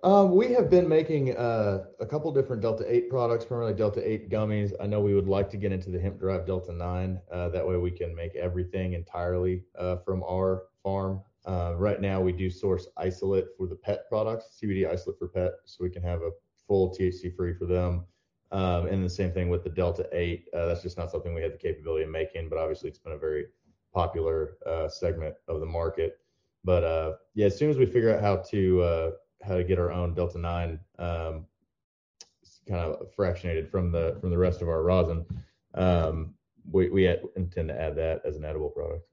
Um, 0.05 0.37
we 0.37 0.53
have 0.53 0.71
been 0.71 0.89
making 0.89 1.37
uh, 1.37 1.87
a 1.99 2.07
couple 2.07 2.31
different 2.31 2.63
Delta 2.63 2.85
8 2.87 3.11
products, 3.11 3.45
primarily 3.45 3.75
Delta 3.75 4.09
8 4.09 4.31
gummies. 4.31 4.73
I 4.81 4.87
know 4.87 5.01
we 5.01 5.15
would 5.15 5.27
like 5.27 5.51
to 5.51 5.57
get 5.57 5.73
into 5.73 5.91
the 5.91 5.99
hemp 5.99 6.21
derived 6.21 6.47
Delta 6.47 6.73
9. 6.73 7.21
Uh, 7.33 7.49
that 7.49 7.67
way 7.67 7.77
we 7.77 7.91
can 7.91 8.15
make 8.15 8.37
everything 8.37 8.93
entirely 8.93 9.65
uh, 9.77 9.97
from 10.05 10.23
our 10.23 10.65
farm. 10.85 11.21
Uh, 11.49 11.75
right 11.77 12.01
now, 12.01 12.21
we 12.21 12.31
do 12.31 12.51
source 12.51 12.89
isolate 12.97 13.47
for 13.57 13.67
the 13.67 13.75
pet 13.75 14.09
products, 14.09 14.59
CBD 14.63 14.89
isolate 14.89 15.19
for 15.19 15.29
pet, 15.29 15.53
so 15.65 15.83
we 15.83 15.91
can 15.91 16.03
have 16.03 16.21
a 16.21 16.31
full 16.67 16.95
THC 16.95 17.35
free 17.35 17.55
for 17.55 17.65
them. 17.65 18.05
Um, 18.53 18.87
and 18.87 19.05
the 19.05 19.11
same 19.11 19.33
thing 19.33 19.49
with 19.49 19.65
the 19.65 19.71
Delta 19.71 20.07
8. 20.13 20.49
Uh, 20.55 20.67
that's 20.67 20.83
just 20.83 20.99
not 20.99 21.11
something 21.11 21.35
we 21.35 21.43
had 21.43 21.53
the 21.53 21.59
capability 21.59 22.05
of 22.05 22.11
making, 22.11 22.49
but 22.49 22.59
obviously 22.59 22.89
it's 22.89 22.99
been 22.99 23.13
a 23.13 23.19
very 23.19 23.47
popular 23.95 24.59
uh, 24.67 24.89
segment 24.89 25.35
of 25.49 25.61
the 25.61 25.67
market. 25.67 26.19
But 26.65 27.19
yeah, 27.35 27.47
as 27.47 27.59
soon 27.59 27.71
as 27.71 27.79
we 27.79 27.87
figure 27.87 28.15
out 28.15 28.21
how 28.21 28.37
to 28.51 29.13
how 29.43 29.57
to 29.57 29.65
get 29.65 29.79
our 29.79 29.91
own 29.91 30.15
Delta 30.15 30.39
9 30.39 30.79
um, 30.99 31.47
kind 32.69 32.81
of 32.81 33.15
fractionated 33.17 33.71
from 33.71 33.91
the 33.91 34.17
from 34.21 34.31
the 34.31 34.39
rest 34.39 34.63
of 34.63 34.69
our 34.69 34.83
rosin. 34.83 35.25
Um, 35.75 36.35
we 36.71 36.91
we 36.91 37.09
intend 37.37 37.69
to 37.69 37.81
add 37.81 37.97
that 37.97 38.23
as 38.25 38.37
an 38.37 38.45
edible 38.45 38.69
product. 38.69 39.07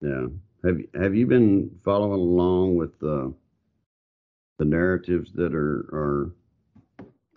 Yeah. 0.00 0.26
Have 0.64 0.78
have 0.94 1.14
you 1.14 1.26
been 1.26 1.70
following 1.84 2.20
along 2.20 2.76
with 2.76 2.98
the 3.00 3.32
the 4.58 4.64
narratives 4.64 5.32
that 5.34 5.54
are 5.54 5.88
are 5.92 6.34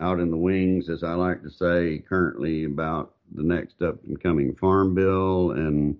out 0.00 0.20
in 0.20 0.30
the 0.30 0.36
wings, 0.36 0.90
as 0.90 1.02
I 1.02 1.14
like 1.14 1.42
to 1.42 1.50
say, 1.50 2.02
currently 2.06 2.64
about 2.64 3.14
the 3.34 3.42
next 3.42 3.80
up 3.80 4.04
and 4.04 4.20
coming 4.22 4.54
farm 4.56 4.94
bill 4.94 5.52
and 5.52 5.96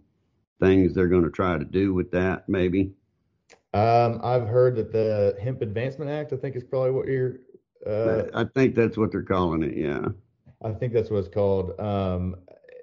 things 0.60 0.94
they're 0.94 1.08
going 1.08 1.24
to 1.24 1.30
try 1.30 1.56
to 1.56 1.64
do 1.64 1.94
with 1.94 2.10
that, 2.10 2.48
maybe? 2.48 2.92
Um, 3.72 4.20
I've 4.22 4.46
heard 4.46 4.76
that 4.76 4.92
the 4.92 5.36
Hemp 5.42 5.62
Advancement 5.62 6.10
Act, 6.10 6.32
I 6.32 6.36
think, 6.36 6.56
is 6.56 6.62
probably 6.62 6.92
what 6.92 7.08
you're. 7.08 7.36
Uh, 7.86 8.24
I 8.34 8.44
think 8.44 8.74
that's 8.74 8.96
what 8.96 9.10
they're 9.10 9.22
calling 9.22 9.62
it. 9.62 9.76
Yeah. 9.76 10.08
I 10.62 10.72
think 10.72 10.92
that's 10.92 11.10
what 11.10 11.18
it's 11.18 11.34
called. 11.34 11.78
Um, 11.80 12.36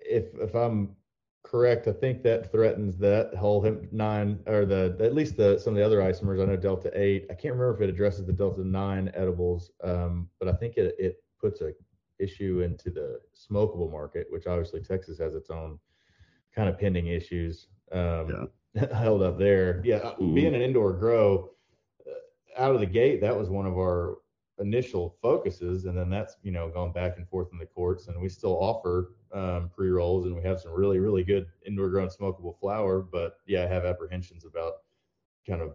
if 0.03 0.25
if 0.39 0.53
I'm 0.53 0.95
correct, 1.43 1.87
I 1.87 1.91
think 1.91 2.23
that 2.23 2.51
threatens 2.51 2.97
that 2.97 3.35
whole 3.35 3.61
hemp 3.61 3.91
nine 3.91 4.39
or 4.47 4.65
the 4.65 4.95
at 4.99 5.13
least 5.13 5.37
the 5.37 5.57
some 5.57 5.73
of 5.73 5.77
the 5.77 5.85
other 5.85 5.99
isomers. 5.99 6.41
I 6.41 6.45
know 6.45 6.57
Delta 6.57 6.91
eight. 6.93 7.27
I 7.29 7.33
can't 7.33 7.53
remember 7.53 7.75
if 7.75 7.81
it 7.81 7.89
addresses 7.89 8.25
the 8.25 8.33
Delta 8.33 8.65
nine 8.65 9.11
edibles, 9.13 9.71
um, 9.83 10.29
but 10.39 10.47
I 10.47 10.53
think 10.53 10.77
it 10.77 10.95
it 10.97 11.23
puts 11.39 11.61
a 11.61 11.73
issue 12.19 12.61
into 12.61 12.89
the 12.89 13.19
smokable 13.35 13.91
market, 13.91 14.27
which 14.29 14.45
obviously 14.47 14.81
Texas 14.81 15.17
has 15.17 15.35
its 15.35 15.49
own 15.49 15.79
kind 16.55 16.69
of 16.69 16.79
pending 16.79 17.07
issues. 17.07 17.67
Um, 17.91 18.29
yeah 18.29 18.45
held 18.93 19.21
up 19.21 19.37
there. 19.37 19.81
Yeah, 19.83 19.99
mm-hmm. 19.99 20.33
being 20.33 20.55
an 20.55 20.61
indoor 20.61 20.93
grow 20.93 21.49
uh, 22.07 22.61
out 22.61 22.73
of 22.73 22.79
the 22.79 22.85
gate, 22.85 23.21
that 23.21 23.37
was 23.37 23.49
one 23.49 23.65
of 23.65 23.73
our 23.73 24.17
initial 24.59 25.15
focuses, 25.21 25.85
and 25.85 25.97
then 25.97 26.09
that's 26.09 26.37
you 26.43 26.51
know 26.51 26.69
gone 26.69 26.91
back 26.91 27.17
and 27.17 27.27
forth 27.27 27.49
in 27.51 27.57
the 27.57 27.65
courts, 27.65 28.07
and 28.07 28.21
we 28.21 28.29
still 28.29 28.57
offer 28.61 29.13
um, 29.33 29.69
pre 29.75 29.89
rolls, 29.89 30.25
and 30.25 30.35
we 30.35 30.43
have 30.43 30.59
some 30.59 30.71
really 30.71 30.99
really 30.99 31.23
good 31.23 31.47
indoor 31.65 31.89
grown 31.89 32.09
smokable 32.09 32.59
flower. 32.59 33.01
But 33.01 33.37
yeah, 33.47 33.63
I 33.63 33.67
have 33.67 33.85
apprehensions 33.85 34.45
about 34.45 34.73
kind 35.47 35.61
of 35.61 35.73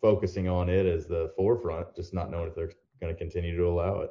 focusing 0.00 0.48
on 0.48 0.68
it 0.68 0.86
as 0.86 1.06
the 1.06 1.32
forefront, 1.36 1.94
just 1.94 2.14
not 2.14 2.30
knowing 2.30 2.48
if 2.48 2.54
they're 2.54 2.72
going 3.00 3.12
to 3.12 3.18
continue 3.18 3.56
to 3.56 3.66
allow 3.66 4.00
it. 4.00 4.10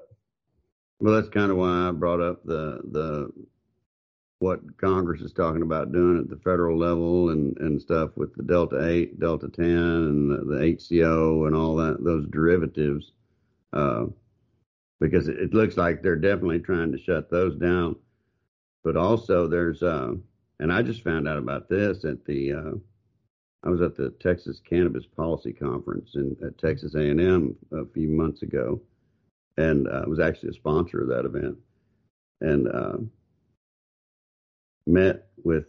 Well, 1.00 1.15
that's 1.15 1.29
kind 1.29 1.51
of 1.51 1.58
why 1.58 1.88
I 1.88 1.91
brought 1.91 2.22
up 2.22 2.43
the 2.46 2.82
the 2.91 3.32
what 4.43 4.60
Congress 4.77 5.22
is 5.22 5.32
talking 5.32 5.62
about 5.62 5.93
doing 5.93 6.20
at 6.20 6.29
the 6.29 6.36
federal 6.43 6.77
level 6.77 7.29
and, 7.29 7.58
and 7.60 7.82
stuff 7.82 8.10
with 8.17 8.36
the 8.36 8.43
Delta 8.43 8.86
8, 8.86 9.17
Delta 9.17 9.48
10, 9.48 9.65
and 9.65 10.29
the, 10.29 10.43
the 10.43 10.62
HCO 10.74 11.48
and 11.48 11.55
all 11.55 11.77
that, 11.77 12.03
those 12.03 12.27
derivatives, 12.27 13.13
uh, 13.74 14.06
because 15.00 15.27
it, 15.27 15.53
looks 15.53 15.75
like 15.77 16.01
they're 16.01 16.15
definitely 16.15 16.60
trying 16.60 16.92
to 16.92 16.98
shut 16.98 17.30
those 17.30 17.56
down. 17.58 17.96
But 18.84 18.96
also, 18.96 19.48
there's, 19.48 19.84
uh, 19.84 20.13
and 20.60 20.72
I 20.72 20.82
just 20.82 21.03
found 21.03 21.27
out 21.27 21.38
about 21.38 21.70
this 21.70 22.06
at 22.06 22.24
the, 22.25 22.53
uh, 22.53 22.72
I 23.65 23.70
was 23.70 23.82
at 23.82 23.96
the 23.96 24.12
Texas 24.20 24.62
Cannabis 24.68 25.06
Policy 25.06 25.53
Conference 25.53 26.15
in 26.15 26.36
at 26.46 26.58
Texas 26.58 26.96
A&M 26.96 27.56
a 27.72 27.86
few 27.94 28.10
months 28.10 28.42
ago, 28.42 28.82
and 29.58 29.88
uh, 29.88 30.03
I 30.06 30.08
was 30.08 30.20
actually 30.20 30.50
a 30.50 30.53
sponsor 30.53 31.01
of 31.01 31.08
that 31.10 31.25
event. 31.25 31.58
And 32.42 32.68
uh, 32.68 32.98
met 34.86 35.27
with 35.44 35.65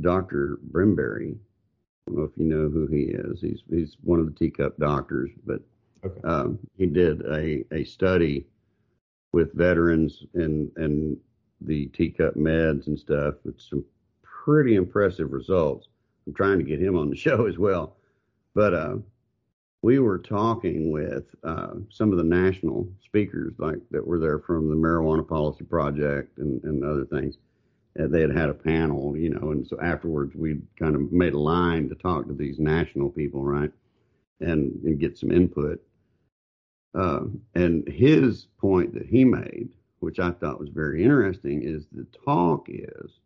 Dr. 0.00 0.58
Brimberry. 0.70 1.32
I 1.34 2.10
don't 2.10 2.18
know 2.18 2.24
if 2.24 2.36
you 2.36 2.44
know 2.44 2.68
who 2.68 2.86
he 2.86 3.04
is. 3.04 3.40
He's 3.40 3.62
he's 3.70 3.96
one 4.02 4.20
of 4.20 4.26
the 4.26 4.32
TCUP 4.32 4.76
doctors, 4.78 5.30
but 5.44 5.60
okay. 6.04 6.20
um, 6.24 6.58
he 6.76 6.86
did 6.86 7.22
a, 7.26 7.64
a 7.72 7.84
study 7.84 8.46
with 9.32 9.52
veterans 9.54 10.24
and 10.34 10.70
and 10.76 11.16
the 11.60 11.88
TCUP 11.88 12.36
meds 12.36 12.86
and 12.86 12.98
stuff 12.98 13.34
with 13.44 13.60
some 13.60 13.84
pretty 14.22 14.76
impressive 14.76 15.32
results. 15.32 15.88
I'm 16.26 16.34
trying 16.34 16.58
to 16.58 16.64
get 16.64 16.80
him 16.80 16.96
on 16.96 17.10
the 17.10 17.16
show 17.26 17.46
as 17.46 17.58
well, 17.58 17.96
but 18.54 18.74
uh, 18.74 18.96
we 19.82 19.98
were 19.98 20.18
talking 20.18 20.90
with 20.90 21.24
uh, 21.44 21.74
some 21.90 22.12
of 22.12 22.18
the 22.18 22.24
national 22.24 22.88
speakers 23.04 23.54
like 23.58 23.78
that 23.90 24.06
were 24.06 24.18
there 24.18 24.38
from 24.38 24.68
the 24.68 24.76
Marijuana 24.76 25.26
Policy 25.26 25.64
Project 25.64 26.38
and, 26.38 26.62
and 26.64 26.84
other 26.84 27.04
things 27.04 27.38
they 28.06 28.20
had 28.20 28.36
had 28.36 28.48
a 28.48 28.54
panel, 28.54 29.16
you 29.16 29.30
know, 29.30 29.50
and 29.50 29.66
so 29.66 29.80
afterwards 29.80 30.34
we 30.36 30.60
kind 30.78 30.94
of 30.94 31.10
made 31.10 31.34
a 31.34 31.38
line 31.38 31.88
to 31.88 31.94
talk 31.96 32.26
to 32.26 32.34
these 32.34 32.58
national 32.58 33.10
people, 33.10 33.42
right, 33.42 33.72
and 34.40 34.72
and 34.84 35.00
get 35.00 35.18
some 35.18 35.32
input. 35.32 35.82
Uh, 36.98 37.20
and 37.54 37.86
his 37.86 38.48
point 38.60 38.92
that 38.92 39.06
he 39.06 39.24
made, 39.24 39.68
which 40.00 40.18
I 40.18 40.32
thought 40.32 40.58
was 40.58 40.70
very 40.70 41.04
interesting, 41.04 41.62
is 41.62 41.86
the 41.92 42.06
talk 42.24 42.66
is 42.68 43.20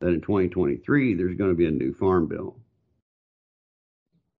that 0.00 0.08
in 0.08 0.20
2023 0.20 1.14
there's 1.14 1.36
going 1.36 1.50
to 1.50 1.56
be 1.56 1.66
a 1.66 1.70
new 1.70 1.94
farm 1.94 2.26
bill 2.26 2.56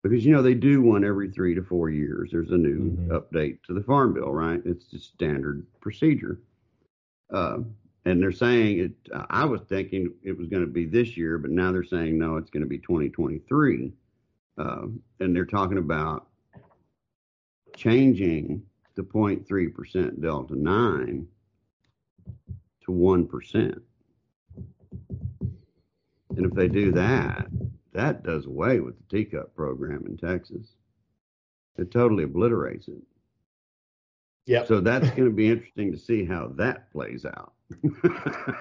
because 0.03 0.25
you 0.25 0.33
know 0.33 0.43
they 0.43 0.55
do 0.55 0.83
one 0.83 1.05
every 1.05 1.31
three 1.31 1.55
to 1.55 1.63
four 1.63 1.89
years. 1.89 2.31
There's 2.33 2.51
a 2.51 2.57
new 2.57 2.91
mm-hmm. 2.91 3.13
update 3.13 3.63
to 3.65 3.75
the 3.75 3.83
farm 3.83 4.15
bill, 4.15 4.33
right? 4.33 4.61
It's 4.65 4.87
just 4.87 5.13
standard 5.13 5.65
procedure. 5.81 6.41
Uh, 7.33 7.59
and 8.05 8.23
they're 8.23 8.33
saying 8.33 8.79
it. 8.79 8.93
I 9.31 9.45
was 9.45 9.63
thinking 9.63 10.13
it 10.23 10.37
was 10.37 10.49
going 10.49 10.63
to 10.65 10.71
be 10.71 10.87
this 10.87 11.17
year, 11.17 11.39
but 11.39 11.51
now 11.51 11.73
they're 11.73 11.85
saying 11.85 12.19
no, 12.19 12.37
it's 12.37 12.51
going 12.51 12.63
to 12.63 12.69
be 12.69 12.79
2023, 12.79 13.93
uh, 14.59 14.83
and 15.21 15.35
they're 15.35 15.45
talking 15.45 15.79
about 15.79 16.29
changing 17.77 18.63
the 18.95 19.03
0.3 19.03 19.75
percent 19.75 20.21
delta 20.21 20.57
nine 20.57 21.27
to 22.85 22.93
one 22.93 23.27
percent. 23.27 23.81
And 26.37 26.45
if 26.47 26.53
they 26.53 26.69
do 26.69 26.93
that, 26.93 27.47
that 27.93 28.23
does 28.23 28.47
away 28.47 28.81
with 28.81 28.95
the 28.99 29.25
TCUP 29.25 29.55
program 29.55 30.05
in 30.07 30.17
Texas. 30.17 30.67
It 31.79 31.91
totally 31.91 32.25
obliterates 32.25 32.89
it. 32.89 33.03
Yeah. 34.47 34.65
So 34.65 34.81
that's 34.81 35.09
going 35.11 35.29
to 35.29 35.35
be 35.35 35.49
interesting 35.49 35.93
to 35.93 35.99
see 35.99 36.25
how 36.25 36.53
that 36.57 36.91
plays 36.93 37.25
out. 37.25 37.53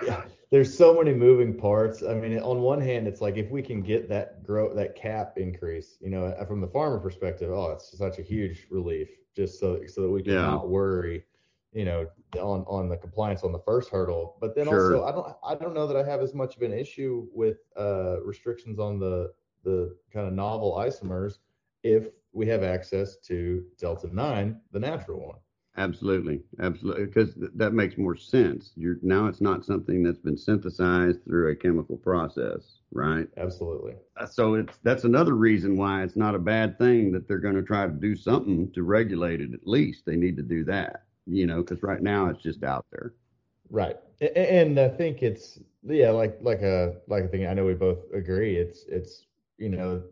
Yeah, 0.06 0.24
there's 0.52 0.76
so 0.76 0.94
many 0.94 1.14
moving 1.14 1.54
parts. 1.54 2.04
I 2.04 2.14
mean, 2.14 2.38
on 2.40 2.62
one 2.62 2.82
hand, 2.82 3.08
it's 3.08 3.22
like 3.22 3.38
if 3.38 3.50
we 3.50 3.62
can 3.62 3.82
get 3.82 4.10
that 4.10 4.44
grow 4.44 4.74
that 4.74 4.96
cap 4.96 5.38
increase, 5.38 5.98
you 6.02 6.10
know, 6.10 6.34
from 6.48 6.62
the 6.62 6.68
farmer 6.68 7.00
perspective, 7.00 7.52
oh, 7.52 7.72
it's 7.72 7.98
such 7.98 8.20
a 8.20 8.22
huge 8.22 8.68
relief, 8.70 9.10
just 9.36 9.60
so 9.60 9.82
so 9.88 10.02
that 10.02 10.10
we 10.10 10.24
can 10.24 10.34
yeah. 10.34 10.42
not 10.42 10.70
worry, 10.70 11.24
you 11.74 11.86
know, 11.86 12.08
on 12.40 12.66
on 12.68 12.90
the 12.90 12.98
compliance 12.98 13.44
on 13.44 13.52
the 13.52 13.60
first 13.60 13.90
hurdle. 13.90 14.38
But 14.42 14.56
then 14.56 14.66
sure. 14.66 14.96
also, 14.96 15.06
I 15.06 15.12
don't 15.12 15.36
I 15.44 15.56
don't 15.56 15.74
know 15.74 15.88
that 15.88 15.98
I 15.98 16.10
have 16.10 16.22
as 16.22 16.34
much 16.34 16.56
of 16.56 16.62
an 16.62 16.74
issue 16.74 17.28
with 17.34 17.58
uh, 17.78 18.22
restrictions 18.24 18.80
on 18.80 19.00
the 19.00 19.34
the 19.64 19.96
kind 20.14 20.28
of 20.28 20.34
novel 20.34 20.76
isomers 20.78 21.40
if 21.84 22.08
we 22.34 22.48
have 22.48 22.64
access 22.64 23.18
to 23.18 23.64
delta 23.80 24.14
nine, 24.14 24.60
the 24.72 24.80
natural 24.80 25.20
one. 25.20 25.38
Absolutely, 25.78 26.42
absolutely, 26.60 27.06
because 27.06 27.34
th- 27.36 27.52
that 27.56 27.74
makes 27.74 27.98
more 27.98 28.16
sense. 28.16 28.74
You're 28.76 28.98
now 29.02 29.28
it's 29.28 29.42
not 29.42 29.66
something 29.66 30.04
that's 30.04 30.20
been 30.20 30.38
synthesized 30.38 31.24
through 31.26 31.52
a 31.52 31.56
chemical 31.56 31.98
process, 31.98 32.80
right? 32.92 33.28
Absolutely. 33.38 33.96
Uh, 34.18 34.26
so 34.26 34.56
it's 34.56 34.78
that's 34.84 35.04
another 35.06 35.34
reason 35.36 35.78
why 35.78 36.04
it's 36.04 36.16
not 36.16 36.36
a 36.36 36.40
bad 36.40 36.78
thing 36.78 37.12
that 37.12 37.28
they're 37.28 37.40
going 37.40 37.56
to 37.56 37.64
try 37.64 37.86
to 37.88 37.94
do 37.94 38.16
something 38.16 38.72
to 38.74 38.84
regulate 38.84 39.42
it. 39.42 39.54
At 39.54 39.68
least 39.68 40.06
they 40.06 40.16
need 40.16 40.38
to 40.38 40.44
do 40.44 40.64
that, 40.66 41.06
you 41.26 41.46
know, 41.46 41.62
because 41.64 41.84
right 41.84 42.02
now 42.02 42.28
it's 42.28 42.44
just 42.44 42.64
out 42.64 42.86
there. 42.92 43.14
Right, 43.70 43.98
and 44.36 44.80
I 44.80 44.90
think 44.90 45.24
it's 45.24 45.60
yeah, 45.84 46.12
like 46.12 46.38
like 46.42 46.62
a 46.62 46.98
like 47.08 47.24
a 47.26 47.28
thing. 47.28 47.48
I 47.48 47.54
know 47.54 47.66
we 47.66 47.74
both 47.74 48.00
agree. 48.14 48.56
It's 48.58 48.86
it's 48.88 49.26
you 49.58 49.70
know, 49.70 50.04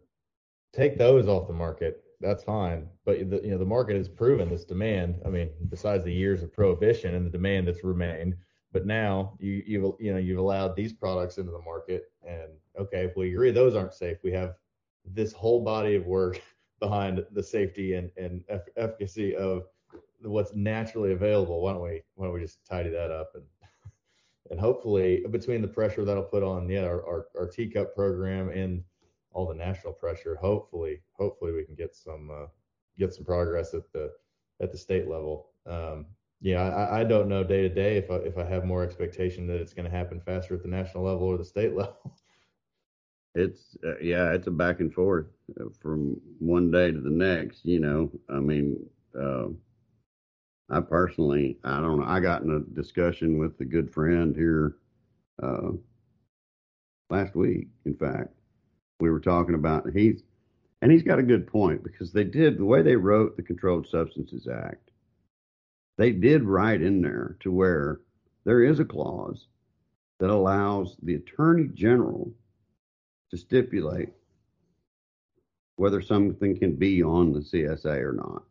take 0.73 0.97
those 0.97 1.27
off 1.27 1.47
the 1.47 1.53
market 1.53 2.02
that's 2.23 2.43
fine. 2.43 2.87
But 3.05 3.29
the, 3.29 3.41
you 3.43 3.51
know, 3.51 3.57
the 3.57 3.65
market 3.65 3.97
has 3.97 4.07
proven 4.07 4.49
this 4.49 4.63
demand. 4.63 5.21
I 5.25 5.29
mean, 5.29 5.49
besides 5.69 6.03
the 6.03 6.13
years 6.13 6.41
of 6.41 6.53
prohibition 6.53 7.15
and 7.15 7.25
the 7.25 7.29
demand 7.29 7.67
that's 7.67 7.83
remained, 7.83 8.35
but 8.71 8.85
now 8.85 9.35
you 9.39 9.61
you've 9.65 9.93
you 9.99 10.11
know 10.11 10.17
you've 10.17 10.39
allowed 10.39 10.75
these 10.75 10.93
products 10.93 11.37
into 11.37 11.51
the 11.51 11.61
market, 11.61 12.11
and 12.27 12.49
okay, 12.79 13.05
if 13.05 13.15
we 13.15 13.31
agree 13.31 13.51
those 13.51 13.75
aren't 13.75 13.93
safe, 13.93 14.17
we 14.23 14.31
have 14.31 14.55
this 15.05 15.33
whole 15.33 15.63
body 15.63 15.95
of 15.95 16.05
work 16.05 16.41
behind 16.79 17.23
the 17.31 17.43
safety 17.43 17.93
and, 17.93 18.09
and 18.17 18.43
efficacy 18.75 19.35
of 19.35 19.63
what's 20.21 20.55
naturally 20.55 21.11
available. 21.11 21.61
Why 21.61 21.73
don't 21.73 21.83
we 21.83 22.01
why 22.15 22.25
don't 22.25 22.33
we 22.33 22.41
just 22.41 22.65
tidy 22.65 22.89
that 22.89 23.11
up 23.11 23.31
and 23.35 23.43
and 24.49 24.59
hopefully 24.59 25.23
between 25.29 25.61
the 25.61 25.67
pressure 25.67 26.03
that'll 26.05 26.23
put 26.23 26.43
on 26.43 26.67
yeah 26.69 26.85
our, 26.85 27.05
our, 27.05 27.27
our 27.37 27.47
TCUP 27.47 27.93
program 27.93 28.49
and 28.49 28.83
all 29.33 29.47
the 29.47 29.55
national 29.55 29.93
pressure, 29.93 30.35
hopefully 30.35 31.01
hopefully 31.13 31.51
we 31.51 31.63
can 31.63 31.75
get 31.75 31.95
some 31.95 32.29
uh, 32.31 32.47
get 32.97 33.13
some 33.13 33.25
progress 33.25 33.73
at 33.73 33.91
the 33.91 34.11
at 34.61 34.71
the 34.71 34.77
state 34.77 35.07
level. 35.07 35.49
Um, 35.65 36.05
yeah, 36.41 36.61
I, 36.61 37.01
I 37.01 37.03
don't 37.03 37.29
know 37.29 37.43
day 37.43 37.61
to 37.61 37.69
day 37.69 37.97
if 37.97 38.11
I 38.11 38.15
if 38.15 38.37
I 38.37 38.45
have 38.45 38.65
more 38.65 38.83
expectation 38.83 39.47
that 39.47 39.61
it's 39.61 39.73
going 39.73 39.89
to 39.89 39.95
happen 39.95 40.19
faster 40.19 40.55
at 40.55 40.61
the 40.61 40.67
national 40.67 41.03
level 41.03 41.27
or 41.27 41.37
the 41.37 41.45
state 41.45 41.73
level. 41.75 42.15
It's 43.35 43.75
uh, 43.85 43.97
yeah, 43.99 44.31
it's 44.33 44.47
a 44.47 44.51
back 44.51 44.79
and 44.79 44.93
forth 44.93 45.25
uh, 45.59 45.65
from 45.81 46.19
one 46.39 46.69
day 46.69 46.91
to 46.91 46.99
the 46.99 47.09
next. 47.09 47.65
You 47.65 47.79
know, 47.79 48.11
I 48.29 48.39
mean, 48.39 48.77
uh, 49.19 49.47
I 50.69 50.81
personally, 50.81 51.57
I 51.63 51.79
don't 51.79 51.99
know. 51.99 52.05
I 52.05 52.19
got 52.19 52.43
in 52.43 52.51
a 52.51 52.75
discussion 52.75 53.37
with 53.39 53.59
a 53.59 53.65
good 53.65 53.91
friend 53.91 54.35
here 54.35 54.77
uh, 55.41 55.71
last 57.09 57.35
week. 57.35 57.67
In 57.85 57.95
fact, 57.95 58.33
we 58.99 59.09
were 59.09 59.19
talking 59.19 59.55
about 59.55 59.89
he's 59.93 60.23
and 60.81 60.91
he's 60.91 61.03
got 61.03 61.19
a 61.19 61.23
good 61.23 61.47
point 61.47 61.83
because 61.83 62.11
they 62.11 62.25
did 62.25 62.57
the 62.57 62.65
way 62.65 62.81
they 62.81 62.97
wrote 62.97 63.37
the 63.37 63.43
Controlled 63.43 63.87
Substances 63.87 64.47
Act. 64.47 64.91
They 65.97 66.11
did 66.11 66.43
write 66.43 66.81
in 66.81 67.01
there 67.01 67.37
to 67.41 67.51
where 67.51 68.01
there 68.43 68.63
is 68.63 68.79
a 68.79 68.85
clause 68.85 69.47
that 70.19 70.29
allows 70.29 70.97
the 71.01 71.15
Attorney 71.15 71.69
General 71.73 72.31
to 73.31 73.37
stipulate 73.37 74.09
whether 75.77 76.01
something 76.01 76.57
can 76.57 76.75
be 76.75 77.01
on 77.01 77.33
the 77.33 77.39
CSA 77.39 77.97
or 77.99 78.13
not, 78.13 78.43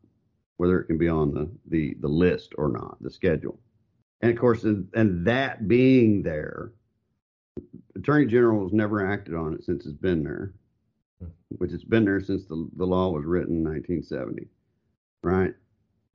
whether 0.56 0.80
it 0.80 0.87
can 0.87 0.99
be 0.99 1.08
on 1.08 1.32
the, 1.34 1.49
the, 1.68 1.94
the 2.00 2.08
list 2.08 2.52
or 2.56 2.68
not, 2.68 2.96
the 3.00 3.11
schedule. 3.11 3.58
And 4.22 4.30
of 4.30 4.38
course, 4.38 4.64
and, 4.64 4.88
and 4.94 5.26
that 5.26 5.68
being 5.68 6.22
there, 6.22 6.72
Attorney 7.97 8.26
General 8.26 8.62
has 8.64 8.73
never 8.73 9.06
acted 9.06 9.35
on 9.35 9.54
it 9.54 9.64
since 9.64 9.87
it's 9.87 9.97
been 9.97 10.25
there, 10.25 10.52
which 11.59 11.73
it's 11.73 11.85
been 11.85 12.04
there 12.04 12.21
since 12.21 12.44
the, 12.47 12.68
the 12.76 12.87
law 12.87 13.11
was 13.11 13.25
written 13.25 13.56
in 13.56 13.64
1970, 13.64 14.49
right? 15.23 15.54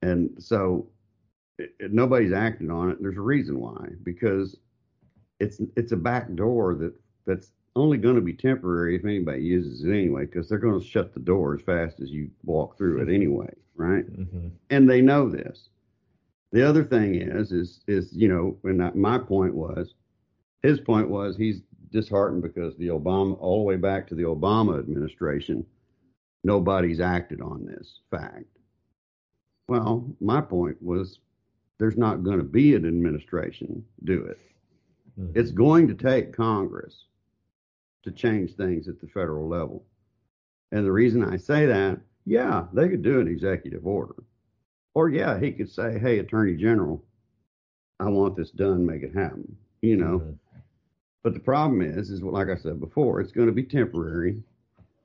And 0.02 0.30
so 0.38 0.88
it, 1.58 1.74
it, 1.78 1.92
nobody's 1.92 2.32
acted 2.32 2.70
on 2.70 2.90
it. 2.90 2.98
There's 3.00 3.16
a 3.16 3.22
reason 3.22 3.58
why, 3.58 3.88
because 4.02 4.56
it's 5.40 5.60
it's 5.76 5.92
a 5.92 5.96
back 5.96 6.34
door 6.34 6.74
that 6.74 6.94
that's 7.24 7.52
only 7.76 7.96
going 7.96 8.16
to 8.16 8.20
be 8.20 8.32
temporary 8.32 8.96
if 8.96 9.04
anybody 9.04 9.42
uses 9.42 9.84
it 9.84 9.90
anyway, 9.90 10.26
because 10.26 10.48
they're 10.48 10.58
going 10.58 10.80
to 10.80 10.86
shut 10.86 11.14
the 11.14 11.20
door 11.20 11.54
as 11.54 11.62
fast 11.62 12.00
as 12.00 12.10
you 12.10 12.30
walk 12.44 12.76
through 12.76 13.00
it 13.00 13.12
anyway, 13.12 13.52
right? 13.76 14.04
Mm-hmm. 14.12 14.48
And 14.70 14.90
they 14.90 15.00
know 15.00 15.28
this. 15.28 15.68
The 16.50 16.66
other 16.66 16.82
thing 16.82 17.14
is, 17.16 17.52
is, 17.52 17.80
is 17.86 18.12
you 18.12 18.28
know, 18.28 18.56
and 18.64 18.94
my 18.94 19.18
point 19.18 19.54
was, 19.54 19.94
his 20.62 20.80
point 20.80 21.08
was 21.08 21.36
he's 21.36 21.60
disheartened 21.90 22.42
because 22.42 22.76
the 22.76 22.88
Obama, 22.88 23.36
all 23.40 23.58
the 23.58 23.64
way 23.64 23.76
back 23.76 24.06
to 24.08 24.14
the 24.14 24.24
Obama 24.24 24.78
administration, 24.78 25.64
nobody's 26.44 27.00
acted 27.00 27.40
on 27.40 27.64
this 27.64 28.00
fact. 28.10 28.44
Well, 29.68 30.06
my 30.20 30.40
point 30.40 30.76
was, 30.82 31.20
there's 31.78 31.96
not 31.96 32.24
going 32.24 32.38
to 32.38 32.44
be 32.44 32.74
an 32.74 32.86
administration 32.86 33.84
do 34.04 34.24
it. 34.24 34.38
Mm-hmm. 35.18 35.38
It's 35.38 35.52
going 35.52 35.86
to 35.88 35.94
take 35.94 36.36
Congress 36.36 37.04
to 38.02 38.10
change 38.10 38.54
things 38.54 38.88
at 38.88 39.00
the 39.00 39.06
federal 39.06 39.48
level. 39.48 39.84
And 40.72 40.84
the 40.84 40.92
reason 40.92 41.24
I 41.24 41.36
say 41.36 41.66
that, 41.66 42.00
yeah, 42.24 42.64
they 42.72 42.88
could 42.88 43.02
do 43.02 43.20
an 43.20 43.28
executive 43.28 43.86
order. 43.86 44.16
Or 44.94 45.08
yeah, 45.08 45.38
he 45.38 45.52
could 45.52 45.70
say, 45.70 45.98
hey, 45.98 46.18
Attorney 46.18 46.56
General, 46.56 47.02
I 48.00 48.08
want 48.08 48.36
this 48.36 48.50
done, 48.50 48.84
make 48.84 49.02
it 49.02 49.14
happen. 49.14 49.56
You 49.82 49.96
know. 49.96 50.18
Mm-hmm. 50.18 50.30
But 51.28 51.34
the 51.34 51.40
problem 51.40 51.82
is, 51.82 52.08
is 52.08 52.22
like 52.22 52.48
I 52.48 52.56
said 52.56 52.80
before, 52.80 53.20
it's 53.20 53.32
going 53.32 53.48
to 53.48 53.52
be 53.52 53.62
temporary. 53.62 54.42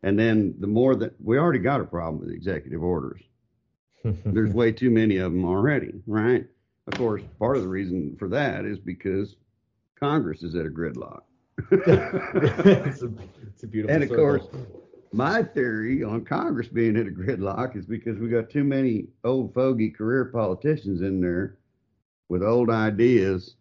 And 0.04 0.18
then 0.18 0.56
the 0.58 0.68
more 0.68 0.96
that 0.96 1.16
we 1.22 1.38
already 1.38 1.60
got 1.60 1.82
a 1.82 1.84
problem 1.84 2.22
with 2.22 2.34
executive 2.34 2.82
orders. 2.82 3.20
There's 4.06 4.54
way 4.54 4.72
too 4.72 4.90
many 4.90 5.18
of 5.18 5.34
them 5.34 5.44
already, 5.44 5.92
right? 6.08 6.46
Of 6.88 6.94
course, 6.98 7.24
part 7.40 7.58
of 7.58 7.64
the 7.64 7.68
reason 7.68 8.16
for 8.18 8.30
that 8.30 8.64
is 8.64 8.80
because 8.80 9.36
Congress 10.00 10.44
is 10.44 10.56
at 10.56 10.66
a 10.66 10.70
gridlock 10.70 11.24
it's, 11.72 13.02
a, 13.02 13.12
it's, 13.46 13.64
a, 13.64 13.68
beautiful. 13.68 13.94
And 13.94 14.04
of 14.04 14.10
circle. 14.10 14.24
course, 14.24 14.48
my 15.12 15.44
theory 15.44 16.06
on 16.06 16.24
Congress 16.24 16.70
being 16.70 16.96
at 16.96 17.06
a 17.06 17.12
gridlock 17.12 17.76
is 17.76 17.86
because 17.86 18.18
we 18.18 18.30
got 18.30 18.50
too 18.50 18.64
many 18.64 19.08
old 19.26 19.54
fogey 19.54 19.90
career 19.90 20.24
politicians 20.24 21.02
in 21.02 21.20
there 21.20 21.58
with 22.30 22.42
old 22.42 22.70
ideas 22.70 23.58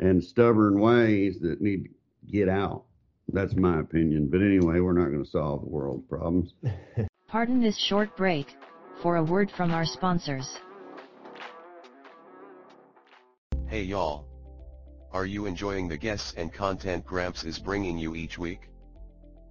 and 0.00 0.22
stubborn 0.22 0.80
ways 0.80 1.38
that 1.40 1.60
need 1.60 1.84
to 1.84 1.90
get 2.30 2.48
out. 2.48 2.84
That's 3.32 3.54
my 3.56 3.80
opinion. 3.80 4.28
But 4.28 4.40
anyway, 4.40 4.80
we're 4.80 4.92
not 4.92 5.10
going 5.10 5.24
to 5.24 5.30
solve 5.30 5.62
the 5.62 5.68
world's 5.68 6.06
problems. 6.08 6.52
Pardon 7.28 7.60
this 7.60 7.76
short 7.76 8.16
break 8.16 8.56
for 9.02 9.16
a 9.16 9.22
word 9.22 9.50
from 9.50 9.70
our 9.72 9.84
sponsors. 9.84 10.58
Hey 13.66 13.82
y'all. 13.82 14.26
Are 15.12 15.26
you 15.26 15.46
enjoying 15.46 15.88
the 15.88 15.96
guests 15.96 16.34
and 16.36 16.52
content 16.52 17.04
Gramps 17.04 17.44
is 17.44 17.58
bringing 17.58 17.98
you 17.98 18.14
each 18.14 18.38
week? 18.38 18.68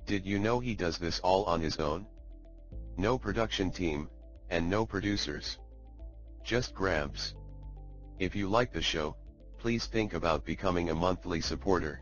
Did 0.05 0.25
you 0.25 0.39
know 0.39 0.59
he 0.59 0.75
does 0.75 0.97
this 0.97 1.19
all 1.19 1.45
on 1.45 1.61
his 1.61 1.77
own? 1.77 2.05
No 2.97 3.17
production 3.17 3.71
team, 3.71 4.09
and 4.49 4.69
no 4.69 4.85
producers. 4.85 5.59
Just 6.43 6.73
Gramps. 6.73 7.35
If 8.17 8.35
you 8.35 8.49
like 8.49 8.71
the 8.71 8.81
show, 8.81 9.15
please 9.57 9.85
think 9.85 10.13
about 10.13 10.45
becoming 10.45 10.89
a 10.89 10.95
monthly 10.95 11.41
supporter. 11.41 12.01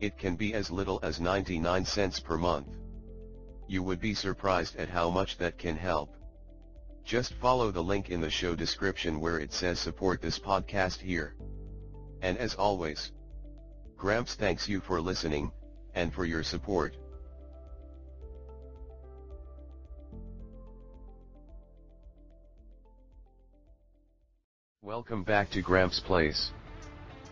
It 0.00 0.16
can 0.16 0.34
be 0.34 0.54
as 0.54 0.70
little 0.70 0.98
as 1.02 1.20
99 1.20 1.84
cents 1.84 2.20
per 2.20 2.38
month. 2.38 2.68
You 3.68 3.82
would 3.82 4.00
be 4.00 4.14
surprised 4.14 4.76
at 4.76 4.88
how 4.88 5.10
much 5.10 5.36
that 5.38 5.58
can 5.58 5.76
help. 5.76 6.16
Just 7.04 7.34
follow 7.34 7.70
the 7.70 7.82
link 7.82 8.08
in 8.08 8.20
the 8.20 8.30
show 8.30 8.54
description 8.54 9.20
where 9.20 9.38
it 9.38 9.52
says 9.52 9.78
support 9.78 10.22
this 10.22 10.38
podcast 10.38 11.00
here. 11.00 11.34
And 12.22 12.38
as 12.38 12.54
always, 12.54 13.12
Gramps 13.96 14.34
thanks 14.34 14.66
you 14.66 14.80
for 14.80 15.02
listening, 15.02 15.52
and 15.94 16.14
for 16.14 16.24
your 16.24 16.42
support. 16.42 16.96
Welcome 24.80 25.24
back 25.24 25.50
to 25.50 25.60
Gramps 25.60 26.00
Place. 26.00 26.52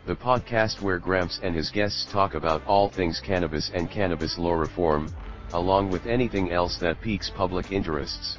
The 0.09 0.17
podcast 0.17 0.81
where 0.81 0.99
Gramps 0.99 1.39
and 1.43 1.55
his 1.55 1.69
guests 1.69 2.07
talk 2.11 2.33
about 2.33 2.67
all 2.67 2.89
things 2.89 3.21
cannabis 3.21 3.71
and 3.75 3.91
cannabis 3.91 4.39
law 4.39 4.55
reform, 4.55 5.13
along 5.53 5.91
with 5.91 6.07
anything 6.07 6.51
else 6.51 6.79
that 6.79 6.99
piques 7.03 7.29
public 7.29 7.73
interests. 7.73 8.39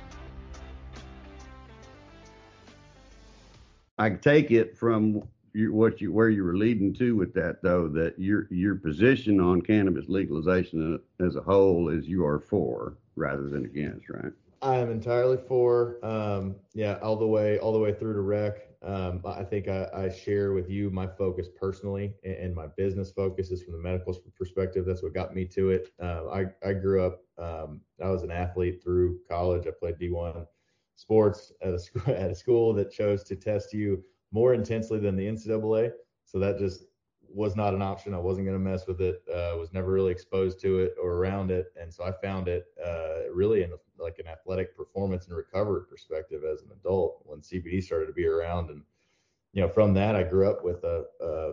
I 3.99 4.10
take 4.10 4.49
it 4.49 4.79
from 4.79 5.21
you, 5.53 5.71
what 5.71 6.01
you 6.01 6.12
where 6.12 6.32
you 6.32 6.43
were 6.43 6.58
leading 6.58 6.91
to 6.95 7.15
with 7.15 7.36
that 7.36 7.62
though 7.62 7.88
that 7.89 8.17
your 8.17 8.47
your 8.49 8.73
position 8.73 9.39
on 9.39 9.62
cannabis 9.62 10.05
legalization 10.08 10.99
as 11.19 11.36
a 11.36 11.41
whole 11.41 11.89
is 11.89 12.08
you 12.08 12.25
are 12.25 12.39
for 12.39 12.97
rather 13.15 13.47
than 13.47 13.65
against, 13.65 14.10
right? 14.10 14.34
I 14.63 14.77
am 14.77 14.89
entirely 14.89 15.38
for. 15.47 16.03
Um, 16.03 16.55
yeah, 16.73 16.97
all 17.03 17.15
the 17.15 17.27
way 17.27 17.60
all 17.60 17.73
the 17.73 17.79
way 17.79 17.93
through 17.93 18.13
to 18.13 18.21
rec. 18.21 18.68
Um, 18.82 19.22
I 19.26 19.44
think 19.44 19.68
I, 19.68 19.88
I, 19.94 20.10
share 20.10 20.54
with 20.54 20.70
you 20.70 20.89
my 20.89 21.06
focus 21.06 21.50
personally 21.54 22.13
and, 22.24 22.56
my 22.56 22.68
business 22.78 23.12
focus 23.12 23.52
is 23.52 23.62
from 23.62 23.74
the 23.74 23.80
medical 23.80 24.15
perspective. 24.38 24.86
That's 24.86 25.04
what 25.04 25.13
got 25.13 25.36
me 25.36 25.44
to 25.48 25.72
it. 25.72 25.92
Uh, 26.02 26.30
I, 26.30 26.46
I 26.65 26.74
grew 26.74 27.04
up, 27.04 27.20
um, 27.38 27.82
I 28.02 28.10
was 28.10 28.24
an 28.24 28.32
athlete 28.32 28.82
through 28.82 29.20
college. 29.30 29.68
I 29.68 29.72
played 29.78 30.00
D1 30.00 30.46
sports 30.96 31.52
at 31.62 31.74
a, 31.74 31.80
school, 31.80 32.04
at 32.15 32.32
a 32.32 32.36
school 32.36 32.74
that 32.76 32.89
chose 32.89 33.24
to 33.26 33.36
test 33.36 33.74
you 33.74 34.02
more 34.32 34.54
intensely 34.54 35.00
than 35.00 35.18
the 35.18 35.28
NCAA. 35.28 35.92
So 36.24 36.39
that 36.39 36.58
just 36.58 36.86
was 37.32 37.56
not 37.56 37.74
an 37.74 37.82
option. 37.82 38.13
I 38.13 38.20
wasn't 38.20 38.48
going 38.48 38.58
to 38.58 38.70
mess 38.70 38.88
with 38.88 39.02
it. 39.02 39.22
Uh, 39.30 39.56
was 39.58 39.72
never 39.74 39.92
really 39.92 40.12
exposed 40.12 40.60
to 40.62 40.80
it 40.80 40.96
or 41.02 41.13
around 41.13 41.52
it, 41.52 41.68
and 41.80 41.94
so 41.94 42.04
I 42.04 42.12
found 42.12 42.48
it 42.48 42.65
uh, 42.84 43.32
really 43.34 43.63
in 43.63 43.72
like 43.98 44.20
an 44.20 44.28
athletic 44.28 44.76
performance 44.76 45.28
and 45.28 45.36
recovery 45.36 45.82
perspective 45.89 46.44
as 46.44 46.62
an 46.62 46.70
adult 46.72 47.22
when 47.26 47.39
CBD 47.39 47.84
started 47.84 48.08
to 48.08 48.13
be 48.13 48.26
around. 48.26 48.70
And 48.70 48.82
you 49.54 49.62
know, 49.62 49.70
from 49.70 49.94
that, 49.96 50.15
I 50.15 50.24
grew 50.24 50.50
up 50.50 50.63
with 50.63 50.84
a 50.84 51.06
a, 51.22 51.52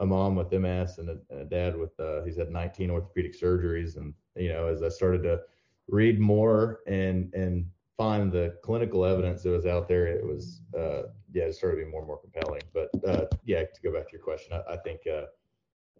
a 0.00 0.06
mom 0.06 0.36
with 0.36 0.52
MS 0.52 0.98
and 0.98 1.10
a, 1.10 1.18
and 1.30 1.40
a 1.40 1.44
dad 1.44 1.76
with 1.76 1.98
uh, 2.00 2.22
he's 2.24 2.36
had 2.36 2.50
19 2.50 2.90
orthopedic 2.90 3.38
surgeries, 3.40 3.96
and 3.96 4.14
you 4.36 4.48
know, 4.48 4.66
as 4.66 4.82
I 4.82 4.88
started 4.88 5.22
to 5.24 5.40
read 5.88 6.18
more 6.18 6.80
and 6.86 7.32
and 7.34 7.66
find 7.96 8.30
the 8.30 8.56
clinical 8.62 9.04
evidence 9.04 9.42
that 9.42 9.50
was 9.50 9.66
out 9.66 9.88
there, 9.88 10.06
it 10.06 10.24
was 10.24 10.60
uh, 10.76 11.02
yeah, 11.32 11.44
it 11.44 11.54
started 11.54 11.78
to 11.78 11.84
be 11.84 11.90
more 11.90 12.00
and 12.00 12.08
more 12.08 12.20
compelling. 12.20 12.62
But 12.72 12.90
uh, 13.06 13.26
yeah, 13.44 13.62
to 13.62 13.82
go 13.82 13.92
back 13.92 14.06
to 14.06 14.12
your 14.12 14.22
question, 14.22 14.52
I, 14.52 14.74
I 14.74 14.76
think 14.78 15.00
uh, 15.06 15.26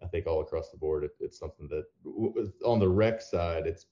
I 0.03 0.07
think 0.07 0.27
all 0.27 0.41
across 0.41 0.69
the 0.69 0.77
board, 0.77 1.03
it, 1.03 1.11
it's 1.19 1.39
something 1.39 1.67
that 1.69 1.85
on 2.65 2.79
the 2.79 2.89
rec 2.89 3.21
side, 3.21 3.67
it's 3.67 3.87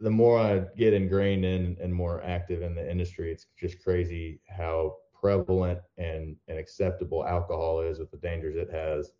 the 0.00 0.10
more 0.10 0.38
I 0.38 0.62
get 0.76 0.94
ingrained 0.94 1.44
in 1.44 1.76
and 1.80 1.94
more 1.94 2.22
active 2.24 2.62
in 2.62 2.74
the 2.74 2.90
industry, 2.90 3.30
it's 3.30 3.46
just 3.58 3.82
crazy 3.82 4.40
how 4.48 4.96
prevalent 5.12 5.78
and, 5.98 6.36
and 6.48 6.58
acceptable 6.58 7.26
alcohol 7.26 7.82
is 7.82 7.98
with 7.98 8.10
the 8.10 8.16
dangers 8.16 8.56
it 8.56 8.70
has. 8.72 9.12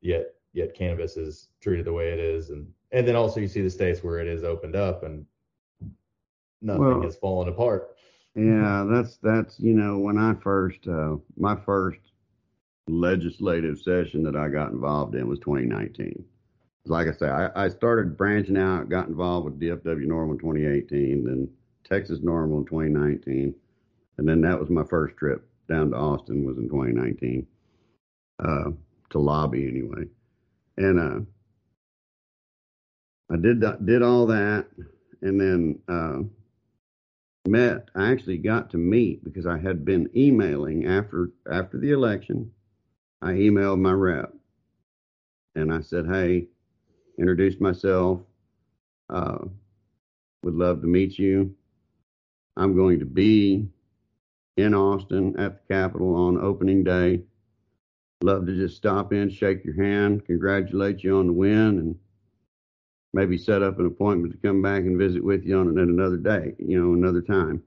Yet 0.00 0.34
yet 0.52 0.74
cannabis 0.74 1.16
is 1.16 1.50
treated 1.60 1.84
the 1.84 1.92
way 1.92 2.12
it 2.12 2.18
is, 2.18 2.50
and 2.50 2.66
and 2.92 3.06
then 3.06 3.16
also 3.16 3.40
you 3.40 3.48
see 3.48 3.60
the 3.60 3.70
states 3.70 4.02
where 4.02 4.18
it 4.18 4.26
is 4.26 4.42
opened 4.44 4.76
up 4.76 5.04
and 5.04 5.26
nothing 6.62 6.84
well, 6.84 7.02
has 7.02 7.16
fallen 7.16 7.48
apart. 7.48 7.96
Yeah, 8.34 8.86
that's 8.90 9.18
that's 9.18 9.58
you 9.58 9.74
know 9.74 9.98
when 9.98 10.16
I 10.18 10.34
first 10.34 10.86
uh, 10.86 11.16
my 11.36 11.56
first 11.56 12.00
legislative 12.88 13.78
session 13.78 14.22
that 14.24 14.36
I 14.36 14.48
got 14.48 14.70
involved 14.70 15.14
in 15.14 15.28
was 15.28 15.38
2019. 15.40 16.24
Like 16.86 17.08
I 17.08 17.12
say, 17.12 17.28
I, 17.28 17.66
I 17.66 17.68
started 17.68 18.16
branching 18.16 18.56
out, 18.56 18.88
got 18.88 19.08
involved 19.08 19.44
with 19.44 19.60
DFW 19.60 20.06
NORML 20.06 20.32
in 20.32 20.38
2018, 20.38 21.24
then 21.24 21.48
Texas 21.84 22.20
NORML 22.20 22.60
in 22.60 22.64
2019, 22.64 23.54
and 24.18 24.28
then 24.28 24.40
that 24.40 24.58
was 24.58 24.70
my 24.70 24.84
first 24.84 25.16
trip 25.16 25.46
down 25.68 25.90
to 25.90 25.96
Austin 25.96 26.44
was 26.44 26.56
in 26.56 26.68
2019 26.68 27.46
uh, 28.42 28.70
to 29.10 29.18
lobby 29.18 29.68
anyway, 29.68 30.04
and 30.78 30.98
uh, 30.98 31.20
I 33.32 33.36
did 33.36 33.62
did 33.86 34.02
all 34.02 34.26
that, 34.26 34.66
and 35.22 35.40
then 35.40 35.78
uh, 35.88 36.22
met. 37.48 37.88
I 37.94 38.10
actually 38.10 38.38
got 38.38 38.70
to 38.70 38.78
meet 38.78 39.24
because 39.24 39.46
I 39.46 39.58
had 39.58 39.84
been 39.84 40.10
emailing 40.16 40.86
after 40.86 41.30
after 41.50 41.78
the 41.78 41.90
election. 41.90 42.50
I 43.22 43.32
emailed 43.32 43.80
my 43.80 43.92
rep, 43.92 44.34
and 45.54 45.72
I 45.72 45.80
said, 45.80 46.06
"Hey, 46.06 46.48
introduced 47.18 47.60
myself. 47.60 48.20
Uh, 49.08 49.46
would 50.42 50.54
love 50.54 50.80
to 50.80 50.86
meet 50.86 51.18
you. 51.18 51.54
I'm 52.56 52.74
going 52.74 52.98
to 53.00 53.06
be 53.06 53.68
in 54.56 54.74
Austin 54.74 55.38
at 55.38 55.66
the 55.66 55.74
Capitol 55.74 56.14
on 56.14 56.38
opening 56.38 56.84
day. 56.84 57.22
Love 58.22 58.46
to 58.46 58.54
just 58.54 58.76
stop 58.76 59.12
in, 59.12 59.30
shake 59.30 59.64
your 59.64 59.82
hand, 59.82 60.26
congratulate 60.26 61.02
you 61.02 61.18
on 61.18 61.26
the 61.26 61.32
win, 61.32 61.78
and 61.78 61.98
maybe 63.12 63.36
set 63.36 63.62
up 63.62 63.78
an 63.78 63.86
appointment 63.86 64.32
to 64.32 64.46
come 64.46 64.62
back 64.62 64.82
and 64.82 64.98
visit 64.98 65.24
with 65.24 65.44
you 65.44 65.58
on 65.58 65.68
it 65.68 65.82
another 65.82 66.16
day, 66.16 66.54
you 66.58 66.80
know, 66.80 66.94
another 66.94 67.20
time. 67.20 67.62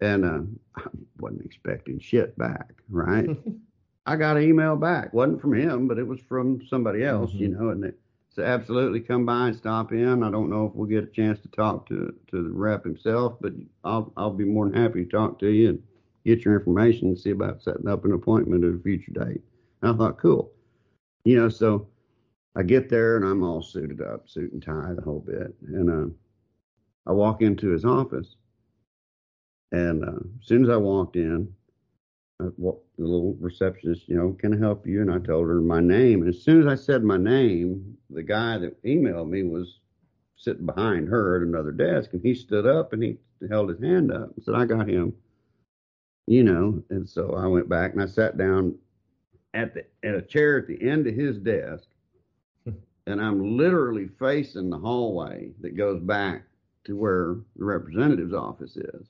And 0.00 0.24
uh, 0.24 0.40
I 0.76 0.88
wasn't 1.20 1.44
expecting 1.44 2.00
shit 2.00 2.36
back, 2.38 2.72
right? 2.88 3.28
I 4.06 4.16
got 4.16 4.36
an 4.36 4.42
email 4.42 4.74
back. 4.76 5.12
wasn't 5.12 5.40
from 5.40 5.54
him, 5.54 5.86
but 5.86 5.98
it 5.98 6.06
was 6.06 6.20
from 6.20 6.60
somebody 6.66 7.04
else, 7.04 7.30
mm-hmm. 7.30 7.42
you 7.42 7.48
know, 7.48 7.68
and 7.70 7.84
it 7.84 7.98
said 8.30 8.46
absolutely 8.46 9.00
come 9.00 9.26
by 9.26 9.48
and 9.48 9.56
stop 9.56 9.92
in. 9.92 10.22
I 10.22 10.30
don't 10.30 10.50
know 10.50 10.66
if 10.66 10.74
we'll 10.74 10.88
get 10.88 11.04
a 11.04 11.08
chance 11.08 11.38
to 11.40 11.48
talk 11.48 11.86
to 11.88 12.14
to 12.30 12.42
the 12.42 12.50
rep 12.50 12.82
himself, 12.82 13.36
but 13.40 13.52
I'll 13.84 14.12
I'll 14.16 14.32
be 14.32 14.44
more 14.44 14.68
than 14.68 14.80
happy 14.80 15.04
to 15.04 15.10
talk 15.10 15.38
to 15.40 15.50
you 15.50 15.70
and 15.70 15.82
get 16.24 16.44
your 16.44 16.58
information 16.58 17.08
and 17.08 17.18
see 17.18 17.30
about 17.30 17.62
setting 17.62 17.88
up 17.88 18.04
an 18.04 18.12
appointment 18.12 18.64
at 18.64 18.74
a 18.74 18.78
future 18.78 19.12
date. 19.12 19.42
And 19.82 19.92
I 19.92 19.96
thought, 19.96 20.18
cool, 20.18 20.50
you 21.24 21.36
know, 21.36 21.48
so 21.48 21.86
I 22.54 22.62
get 22.62 22.88
there 22.88 23.16
and 23.16 23.24
I'm 23.24 23.42
all 23.42 23.62
suited 23.62 24.00
up, 24.02 24.28
suit 24.28 24.52
and 24.52 24.62
tie, 24.62 24.92
the 24.94 25.02
whole 25.02 25.20
bit. 25.20 25.54
And 25.68 25.90
uh, 25.90 26.12
I 27.10 27.12
walk 27.12 27.40
into 27.42 27.70
his 27.70 27.84
office. 27.84 28.36
And 29.72 30.04
uh, 30.04 30.20
as 30.40 30.46
soon 30.46 30.64
as 30.64 30.68
I 30.68 30.76
walked 30.76 31.16
in, 31.16 31.48
I, 32.40 32.44
the 32.44 32.76
little 32.98 33.36
receptionist, 33.40 34.08
you 34.08 34.16
know, 34.16 34.36
can 34.38 34.52
I 34.52 34.58
help 34.58 34.86
you? 34.86 35.00
And 35.00 35.10
I 35.10 35.18
told 35.18 35.48
her 35.48 35.60
my 35.60 35.80
name. 35.80 36.20
And 36.20 36.28
as 36.28 36.42
soon 36.42 36.60
as 36.60 36.66
I 36.66 36.74
said 36.74 37.02
my 37.02 37.16
name, 37.16 37.96
the 38.10 38.22
guy 38.22 38.58
that 38.58 38.82
emailed 38.84 39.30
me 39.30 39.44
was 39.44 39.80
sitting 40.36 40.66
behind 40.66 41.08
her 41.08 41.36
at 41.36 41.48
another 41.48 41.72
desk. 41.72 42.12
And 42.12 42.22
he 42.22 42.34
stood 42.34 42.66
up 42.66 42.92
and 42.92 43.02
he 43.02 43.16
held 43.48 43.70
his 43.70 43.80
hand 43.80 44.12
up 44.12 44.34
and 44.34 44.44
said, 44.44 44.54
I 44.54 44.66
got 44.66 44.88
him, 44.88 45.14
you 46.26 46.42
know. 46.44 46.82
And 46.90 47.08
so 47.08 47.34
I 47.34 47.46
went 47.46 47.68
back 47.68 47.92
and 47.92 48.02
I 48.02 48.06
sat 48.06 48.36
down 48.36 48.74
at 49.54 49.72
the 49.72 49.84
at 50.02 50.14
a 50.14 50.22
chair 50.22 50.58
at 50.58 50.66
the 50.66 50.82
end 50.82 51.06
of 51.06 51.14
his 51.14 51.38
desk 51.38 51.88
and 53.06 53.20
I'm 53.20 53.56
literally 53.56 54.08
facing 54.18 54.70
the 54.70 54.78
hallway 54.78 55.50
that 55.60 55.76
goes 55.76 56.00
back 56.00 56.44
to 56.84 56.96
where 56.96 57.36
the 57.56 57.64
representative's 57.64 58.34
office 58.34 58.76
is. 58.76 59.06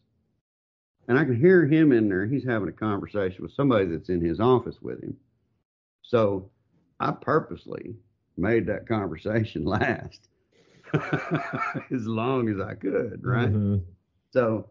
And 1.08 1.18
I 1.18 1.24
can 1.24 1.38
hear 1.38 1.66
him 1.66 1.92
in 1.92 2.08
there. 2.08 2.26
He's 2.26 2.44
having 2.44 2.68
a 2.68 2.72
conversation 2.72 3.42
with 3.42 3.52
somebody 3.52 3.86
that's 3.86 4.08
in 4.08 4.24
his 4.24 4.40
office 4.40 4.80
with 4.80 5.02
him. 5.02 5.16
So 6.02 6.50
I 7.00 7.10
purposely 7.10 7.96
made 8.36 8.66
that 8.66 8.86
conversation 8.86 9.64
last 9.66 10.28
as 10.94 12.06
long 12.06 12.48
as 12.48 12.60
I 12.60 12.74
could, 12.74 13.20
right? 13.24 13.48
Mm-hmm. 13.48 13.78
So 14.30 14.68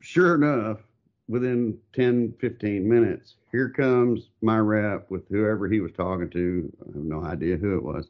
sure 0.00 0.34
enough, 0.34 0.78
within 1.28 1.78
10, 1.94 2.34
15 2.40 2.88
minutes, 2.88 3.36
here 3.50 3.68
comes 3.70 4.28
my 4.42 4.58
rep 4.58 5.10
with 5.10 5.28
whoever 5.28 5.68
he 5.68 5.80
was 5.80 5.92
talking 5.92 6.30
to. 6.30 6.72
I 6.82 6.96
have 6.96 7.04
no 7.04 7.24
idea 7.24 7.56
who 7.56 7.76
it 7.76 7.82
was. 7.82 8.08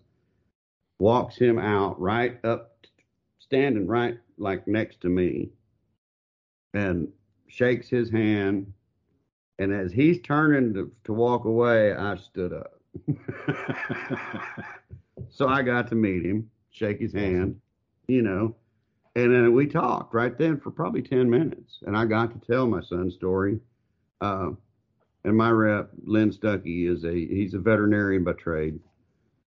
Walks 0.98 1.36
him 1.36 1.58
out 1.58 2.00
right 2.00 2.42
up, 2.44 2.86
standing 3.38 3.86
right 3.86 4.18
like 4.38 4.66
next 4.66 5.00
to 5.02 5.08
me, 5.08 5.50
and 6.72 7.08
shakes 7.48 7.88
his 7.88 8.10
hand. 8.10 8.72
And 9.58 9.72
as 9.72 9.92
he's 9.92 10.20
turning 10.20 10.74
to, 10.74 10.90
to 11.04 11.12
walk 11.12 11.44
away, 11.44 11.94
I 11.94 12.16
stood 12.16 12.52
up. 12.52 12.80
so 15.30 15.48
I 15.48 15.62
got 15.62 15.88
to 15.88 15.94
meet 15.94 16.24
him, 16.24 16.50
shake 16.70 17.00
his 17.00 17.12
hand, 17.12 17.60
you 18.08 18.22
know, 18.22 18.56
and 19.16 19.32
then 19.32 19.52
we 19.52 19.66
talked 19.66 20.12
right 20.12 20.36
then 20.36 20.58
for 20.58 20.70
probably 20.70 21.02
10 21.02 21.30
minutes. 21.30 21.78
And 21.86 21.96
I 21.96 22.04
got 22.04 22.32
to 22.32 22.46
tell 22.46 22.66
my 22.66 22.82
son's 22.82 23.14
story. 23.14 23.60
Uh, 24.20 24.50
and 25.24 25.36
my 25.36 25.50
rep, 25.50 25.90
Lynn 26.04 26.32
Stucky, 26.32 26.86
is 26.86 27.04
a 27.04 27.12
he's 27.12 27.54
a 27.54 27.58
veterinarian 27.58 28.24
by 28.24 28.32
trade. 28.32 28.78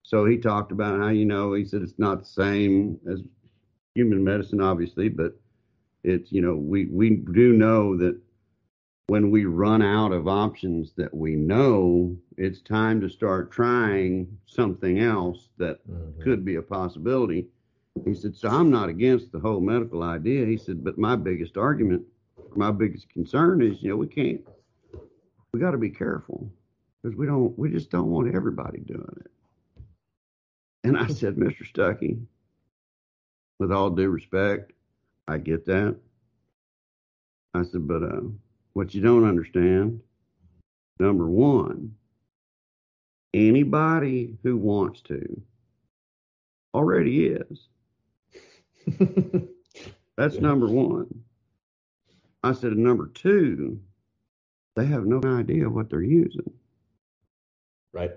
So 0.02 0.24
he 0.24 0.38
talked 0.38 0.72
about 0.72 0.98
how 0.98 1.08
you 1.08 1.26
know 1.26 1.52
he 1.52 1.64
said 1.64 1.82
it's 1.82 1.98
not 1.98 2.20
the 2.20 2.24
same 2.24 2.98
as 3.10 3.20
human 3.94 4.24
medicine, 4.24 4.62
obviously, 4.62 5.08
but 5.08 5.38
it's 6.04 6.32
you 6.32 6.40
know 6.40 6.54
we 6.54 6.86
we 6.86 7.16
do 7.16 7.52
know 7.52 7.96
that 7.98 8.18
when 9.08 9.30
we 9.30 9.44
run 9.44 9.82
out 9.82 10.12
of 10.12 10.28
options 10.28 10.92
that 10.96 11.12
we 11.12 11.34
know, 11.34 12.16
it's 12.36 12.60
time 12.60 13.00
to 13.00 13.08
start 13.08 13.50
trying 13.50 14.38
something 14.46 15.00
else 15.00 15.48
that 15.58 15.86
mm-hmm. 15.88 16.22
could 16.22 16.44
be 16.44 16.56
a 16.56 16.62
possibility. 16.62 17.48
He 18.04 18.14
said, 18.14 18.36
so 18.36 18.48
I'm 18.48 18.70
not 18.70 18.88
against 18.88 19.32
the 19.32 19.40
whole 19.40 19.60
medical 19.60 20.02
idea. 20.02 20.46
He 20.46 20.56
said, 20.56 20.84
but 20.84 20.98
my 20.98 21.16
biggest 21.16 21.56
argument, 21.56 22.02
my 22.54 22.70
biggest 22.70 23.08
concern 23.08 23.60
is, 23.60 23.82
you 23.82 23.90
know, 23.90 23.96
we 23.96 24.06
can't 24.06 24.40
we 25.52 25.60
got 25.60 25.72
to 25.72 25.78
be 25.78 25.90
careful 25.90 26.50
because 27.02 27.16
we 27.16 27.26
don't 27.26 27.58
we 27.58 27.70
just 27.70 27.90
don't 27.90 28.10
want 28.10 28.34
everybody 28.34 28.80
doing 28.80 29.16
it. 29.20 29.30
And 30.84 30.96
I 30.96 31.08
said, 31.08 31.36
Mr. 31.36 31.66
Stucky, 31.66 32.18
with 33.58 33.72
all 33.72 33.90
due 33.90 34.10
respect, 34.10 34.72
I 35.26 35.38
get 35.38 35.66
that. 35.66 35.96
I 37.54 37.62
said, 37.64 37.88
but 37.88 38.02
uh, 38.02 38.20
what 38.74 38.94
you 38.94 39.00
don't 39.00 39.26
understand, 39.26 40.00
number 41.00 41.28
one, 41.28 41.94
anybody 43.34 44.36
who 44.42 44.56
wants 44.56 45.00
to 45.02 45.40
already 46.74 47.26
is. 47.26 47.68
That's 50.16 50.38
number 50.38 50.66
one. 50.66 51.06
I 52.42 52.52
said, 52.52 52.76
number 52.76 53.08
two, 53.08 53.80
they 54.76 54.86
have 54.86 55.06
no 55.06 55.20
idea 55.24 55.68
what 55.68 55.90
they're 55.90 56.02
using. 56.02 56.50
Right. 57.92 58.12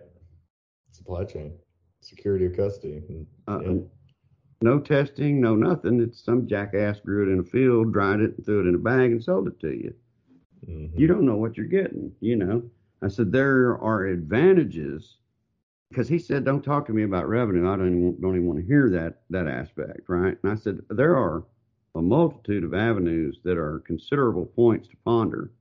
Supply 0.92 1.24
chain, 1.26 1.54
security 2.02 2.46
of 2.46 2.56
custody. 2.56 3.02
Uh, 3.48 3.60
yeah. 3.64 3.80
No 4.62 4.80
testing, 4.80 5.42
no 5.42 5.56
nothing. 5.56 6.00
It's 6.02 6.24
some 6.24 6.48
jackass 6.48 7.00
grew 7.00 7.28
it 7.28 7.34
in 7.34 7.40
a 7.40 7.44
field, 7.44 7.94
dried 7.94 8.20
it, 8.20 8.36
and 8.38 8.46
threw 8.46 8.62
it 8.62 8.68
in 8.68 8.76
a 8.76 8.78
bag, 8.78 9.12
and 9.12 9.24
sold 9.24 9.48
it 9.48 9.60
to 9.62 9.70
you. 9.70 9.94
Mm-hmm. 10.68 11.00
You 11.00 11.08
don't 11.08 11.26
know 11.26 11.38
what 11.38 11.58
you're 11.58 11.66
getting, 11.66 12.12
you 12.20 12.36
know. 12.36 12.62
I 13.02 13.08
said 13.08 13.32
there 13.32 13.80
are 13.80 14.06
advantages 14.06 15.18
because 15.92 16.08
he 16.08 16.18
said, 16.18 16.46
"Don't 16.46 16.64
talk 16.64 16.86
to 16.88 16.94
me 16.94 17.04
about 17.04 17.28
revenue. 17.28 17.70
I 17.70 17.76
don't 17.76 17.88
even, 17.88 18.22
don't 18.22 18.36
even 18.36 18.48
want 18.48 18.60
to 18.60 18.66
hear 18.66 18.90
that 18.90 19.22
that 19.30 19.48
aspect, 19.48 20.08
right?" 20.08 20.38
And 20.42 20.52
I 20.52 20.56
said 20.56 20.80
there 20.90 21.16
are 21.18 21.44
a 21.96 22.02
multitude 22.02 22.64
of 22.64 22.74
avenues 22.74 23.40
that 23.44 23.58
are 23.58 23.80
considerable 23.80 24.46
points 24.46 24.88
to 24.88 24.96
ponder 25.06 25.52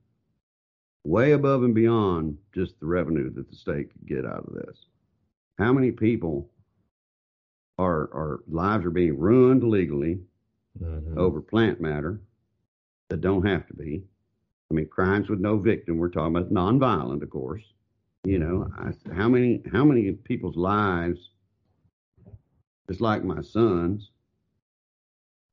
way 1.03 1.31
above 1.33 1.63
and 1.63 1.75
beyond 1.75 2.37
just 2.53 2.79
the 2.79 2.85
revenue 2.85 3.29
that 3.33 3.49
the 3.49 3.55
state 3.55 3.91
could 3.91 4.07
get 4.07 4.25
out 4.25 4.45
of 4.47 4.53
this. 4.53 4.85
How 5.57 5.73
many 5.73 5.91
people 5.91 6.49
are, 7.77 8.03
are 8.13 8.43
lives 8.47 8.85
are 8.85 8.91
being 8.91 9.17
ruined 9.19 9.63
legally 9.63 10.19
mm-hmm. 10.81 11.17
over 11.17 11.41
plant 11.41 11.81
matter 11.81 12.21
that 13.09 13.21
don't 13.21 13.45
have 13.45 13.67
to 13.67 13.73
be? 13.73 14.03
I 14.69 14.73
mean, 14.73 14.87
crimes 14.87 15.29
with 15.29 15.39
no 15.39 15.57
victim. 15.57 15.97
We're 15.97 16.09
talking 16.09 16.35
about 16.35 16.53
nonviolent, 16.53 17.23
of 17.23 17.29
course. 17.29 17.63
You 18.23 18.39
know, 18.39 18.67
I, 18.77 18.93
how 19.13 19.27
many 19.29 19.61
how 19.71 19.83
many 19.85 20.11
people's 20.11 20.55
lives, 20.57 21.31
just 22.87 23.01
like 23.01 23.23
my 23.23 23.41
son's, 23.41 24.11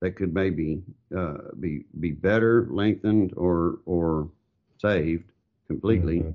that 0.01 0.17
could 0.17 0.33
maybe 0.35 0.83
uh, 1.17 1.39
be 1.61 1.85
be 2.01 2.13
better, 2.13 2.67
lengthened, 2.71 3.33
or 3.37 3.79
or 3.87 4.31
saved 4.79 5.31
completely. 5.67 6.21
Mhm. 6.21 6.35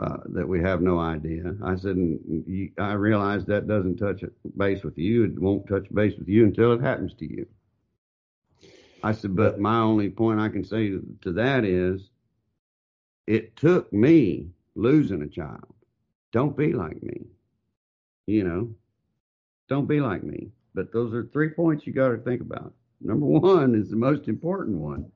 Uh, 0.00 0.16
that 0.26 0.48
we 0.48 0.60
have 0.60 0.80
no 0.82 0.98
idea. 0.98 1.54
I 1.62 1.76
said, 1.76 1.96
you, 1.96 2.70
I 2.78 2.92
realize 2.94 3.44
that 3.46 3.66
doesn't 3.68 3.96
touch 3.96 4.24
base 4.56 4.82
with 4.82 4.98
you. 4.98 5.24
It 5.24 5.38
won't 5.38 5.66
touch 5.68 5.92
base 5.94 6.16
with 6.18 6.28
you 6.28 6.44
until 6.44 6.72
it 6.72 6.80
happens 6.80 7.14
to 7.14 7.30
you. 7.30 7.46
I 9.02 9.12
said, 9.12 9.36
but 9.36 9.60
my 9.60 9.78
only 9.80 10.10
point 10.10 10.40
I 10.40 10.48
can 10.48 10.64
say 10.64 10.88
to, 10.88 11.04
to 11.22 11.32
that 11.32 11.64
is, 11.64 12.10
it 13.26 13.56
took 13.56 13.92
me 13.92 14.52
losing 14.74 15.22
a 15.22 15.28
child. 15.28 15.74
Don't 16.32 16.56
be 16.56 16.72
like 16.72 17.02
me. 17.02 17.22
You 18.26 18.44
know, 18.44 18.74
don't 19.68 19.86
be 19.86 20.00
like 20.00 20.22
me. 20.22 20.48
But 20.74 20.92
those 20.92 21.12
are 21.14 21.24
three 21.32 21.50
points 21.50 21.86
you 21.86 21.92
got 21.92 22.08
to 22.08 22.18
think 22.18 22.40
about. 22.40 22.72
Number 23.00 23.26
one 23.26 23.74
is 23.74 23.90
the 23.90 23.96
most 23.96 24.28
important 24.28 24.78
one. 24.78 25.10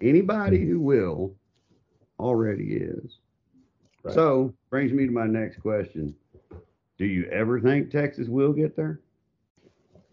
Anybody 0.00 0.64
who 0.64 0.80
will 0.80 1.34
already 2.18 2.74
is. 2.74 3.18
Right. 4.02 4.14
So 4.14 4.54
brings 4.70 4.92
me 4.92 5.06
to 5.06 5.12
my 5.12 5.26
next 5.26 5.60
question. 5.60 6.14
Do 6.96 7.06
you 7.06 7.24
ever 7.26 7.60
think 7.60 7.90
Texas 7.90 8.28
will 8.28 8.52
get 8.52 8.76
there? 8.76 9.00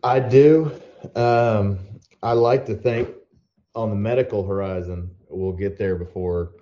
I 0.04 0.20
do. 0.20 0.72
Um, 1.16 1.80
I 2.24 2.34
like 2.34 2.66
to 2.66 2.76
think 2.76 3.10
on 3.76 3.90
the 3.90 3.96
medical 3.96 4.46
horizon, 4.46 5.12
we'll 5.30 5.54
get 5.54 5.78
there 5.78 5.96
before, 5.96 6.54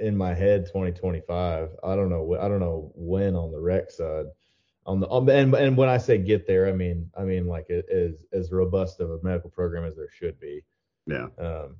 in 0.00 0.16
my 0.16 0.34
head, 0.34 0.66
2025. 0.66 1.70
I 1.82 1.96
don't 1.96 2.08
know. 2.08 2.36
I 2.40 2.48
don't 2.48 2.60
know 2.60 2.92
when 2.94 3.34
on 3.34 3.52
the 3.52 3.60
rec 3.60 3.90
side. 3.90 4.26
On 4.86 4.98
the 4.98 5.06
on, 5.08 5.28
and 5.28 5.54
and 5.54 5.76
when 5.76 5.88
I 5.88 5.98
say 5.98 6.18
get 6.18 6.46
there, 6.46 6.68
I 6.68 6.72
mean 6.72 7.10
I 7.16 7.22
mean 7.22 7.46
like 7.46 7.68
it 7.68 7.86
is 7.90 8.24
as 8.32 8.50
robust 8.50 9.00
of 9.00 9.10
a 9.10 9.18
medical 9.22 9.50
program 9.50 9.84
as 9.84 9.94
there 9.94 10.08
should 10.10 10.40
be. 10.40 10.64
Yeah. 11.06 11.26
Um, 11.38 11.76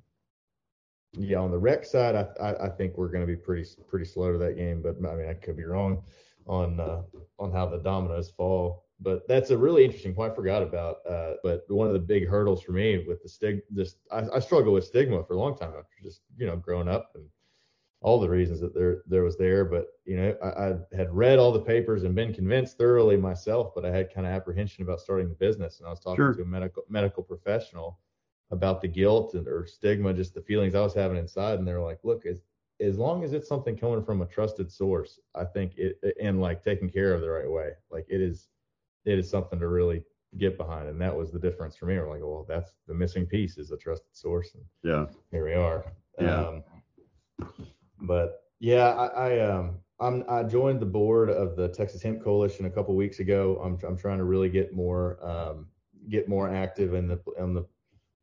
yeah, 1.14 1.38
on 1.38 1.51
the 1.51 1.59
rec 1.59 1.85
side, 1.85 2.14
I 2.14 2.27
I, 2.40 2.66
I 2.66 2.68
think 2.68 2.96
we're 2.96 3.09
going 3.09 3.23
to 3.23 3.27
be 3.27 3.37
pretty 3.37 3.68
pretty 3.88 4.05
slow 4.05 4.33
to 4.33 4.38
that 4.38 4.57
game, 4.57 4.83
but 4.83 4.96
I 5.09 5.14
mean 5.14 5.29
I 5.29 5.35
could 5.35 5.57
be 5.57 5.64
wrong 5.64 6.03
on 6.46 6.79
uh, 6.79 7.03
on 7.38 7.53
how 7.53 7.66
the 7.66 7.79
dominoes 7.79 8.31
fall. 8.31 8.85
But 9.03 9.27
that's 9.27 9.49
a 9.49 9.57
really 9.57 9.85
interesting 9.85 10.14
point 10.14 10.33
I 10.33 10.35
forgot 10.35 10.62
about. 10.62 10.99
Uh, 11.09 11.33
but 11.42 11.64
one 11.68 11.87
of 11.87 11.94
the 11.94 11.99
big 11.99 12.29
hurdles 12.29 12.62
for 12.62 12.73
me 12.73 13.03
with 13.09 13.23
the 13.23 13.31
stig, 13.31 13.62
just 13.75 13.96
I, 14.12 14.25
I 14.35 14.38
struggle 14.40 14.75
with 14.75 14.85
stigma 14.85 15.25
for 15.25 15.33
a 15.33 15.38
long 15.38 15.57
time 15.57 15.70
after 15.70 15.96
just 16.03 16.20
you 16.37 16.46
know 16.46 16.57
growing 16.57 16.87
up 16.87 17.12
and 17.14 17.25
all 18.02 18.18
the 18.18 18.28
reasons 18.28 18.60
that 18.60 18.74
there 18.74 19.02
there 19.06 19.22
was 19.22 19.36
there. 19.36 19.64
But 19.64 19.86
you 20.04 20.16
know 20.16 20.34
I, 20.42 20.70
I 20.70 20.96
had 20.96 21.14
read 21.14 21.38
all 21.38 21.52
the 21.52 21.60
papers 21.60 22.04
and 22.04 22.14
been 22.14 22.32
convinced 22.32 22.78
thoroughly 22.78 23.16
myself, 23.16 23.72
but 23.74 23.84
I 23.84 23.90
had 23.90 24.12
kind 24.12 24.26
of 24.26 24.32
apprehension 24.32 24.82
about 24.82 25.00
starting 25.00 25.28
the 25.28 25.34
business. 25.34 25.78
And 25.78 25.86
I 25.86 25.90
was 25.90 26.00
talking 26.00 26.16
Sure. 26.16 26.34
to 26.34 26.42
a 26.42 26.46
medical 26.46 26.82
medical 26.88 27.22
professional 27.22 27.98
about 28.50 28.80
the 28.80 28.88
guilt 28.88 29.34
and 29.34 29.46
or 29.46 29.66
stigma, 29.66 30.12
just 30.12 30.34
the 30.34 30.42
feelings 30.42 30.74
I 30.74 30.80
was 30.80 30.94
having 30.94 31.18
inside, 31.18 31.58
and 31.58 31.68
they 31.68 31.72
were 31.72 31.80
like, 31.82 32.00
"Look, 32.02 32.26
as 32.26 32.42
as 32.80 32.96
long 32.98 33.22
as 33.22 33.34
it's 33.34 33.46
something 33.46 33.76
coming 33.76 34.02
from 34.02 34.22
a 34.22 34.26
trusted 34.26 34.72
source, 34.72 35.20
I 35.34 35.44
think 35.44 35.74
it 35.76 35.98
and 36.20 36.40
like 36.40 36.64
taken 36.64 36.88
care 36.88 37.12
of 37.12 37.20
the 37.20 37.28
right 37.30 37.50
way, 37.50 37.72
like 37.90 38.06
it 38.08 38.20
is, 38.22 38.48
it 39.04 39.18
is 39.18 39.28
something 39.28 39.60
to 39.60 39.68
really 39.68 40.02
get 40.38 40.56
behind." 40.56 40.88
And 40.88 41.00
that 41.00 41.14
was 41.14 41.30
the 41.30 41.38
difference 41.38 41.76
for 41.76 41.84
me. 41.86 41.98
We're 41.98 42.08
like, 42.08 42.22
"Well, 42.22 42.46
that's 42.48 42.72
the 42.88 42.94
missing 42.94 43.26
piece 43.26 43.58
is 43.58 43.70
a 43.70 43.76
trusted 43.76 44.16
source," 44.16 44.54
and 44.54 44.64
Yeah. 44.82 45.06
here 45.30 45.44
we 45.44 45.52
are. 45.54 45.84
Yeah. 46.18 46.48
Um, 46.48 46.64
but 48.02 48.42
yeah, 48.60 48.88
I, 48.88 49.06
I 49.06 49.40
um 49.40 49.78
I'm 50.00 50.24
I 50.28 50.42
joined 50.42 50.80
the 50.80 50.86
board 50.86 51.30
of 51.30 51.56
the 51.56 51.68
Texas 51.68 52.02
Hemp 52.02 52.22
Coalition 52.22 52.66
a 52.66 52.70
couple 52.70 52.94
weeks 52.96 53.20
ago. 53.20 53.60
I'm 53.62 53.78
I'm 53.86 53.96
trying 53.96 54.18
to 54.18 54.24
really 54.24 54.48
get 54.48 54.72
more 54.74 55.18
um 55.22 55.66
get 56.08 56.28
more 56.28 56.48
active 56.48 56.94
in 56.94 57.06
the 57.08 57.20
on 57.38 57.54
the 57.54 57.64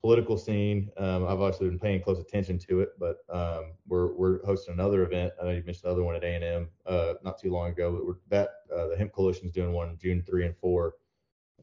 political 0.01 0.37
scene. 0.37 0.89
Um, 0.97 1.27
I've 1.27 1.41
also 1.41 1.65
been 1.65 1.79
paying 1.79 2.01
close 2.01 2.19
attention 2.19 2.57
to 2.59 2.81
it, 2.81 2.89
but 2.99 3.17
um, 3.29 3.73
we're 3.87 4.13
we're 4.13 4.45
hosting 4.45 4.73
another 4.73 5.03
event. 5.03 5.33
I 5.41 5.45
know 5.45 5.51
you 5.51 5.63
mentioned 5.65 5.85
another 5.85 6.03
one 6.03 6.15
at 6.15 6.23
A 6.23 6.27
and 6.35 6.43
M 6.43 6.69
uh, 6.85 7.13
not 7.23 7.39
too 7.39 7.51
long 7.51 7.69
ago, 7.71 7.91
but 7.91 8.05
we're, 8.05 8.15
that 8.29 8.49
uh, 8.75 8.87
the 8.87 8.95
Hemp 8.97 9.11
Coalition 9.11 9.45
is 9.47 9.51
doing 9.51 9.73
one 9.73 9.97
June 10.01 10.23
three 10.25 10.45
and 10.45 10.55
four. 10.57 10.95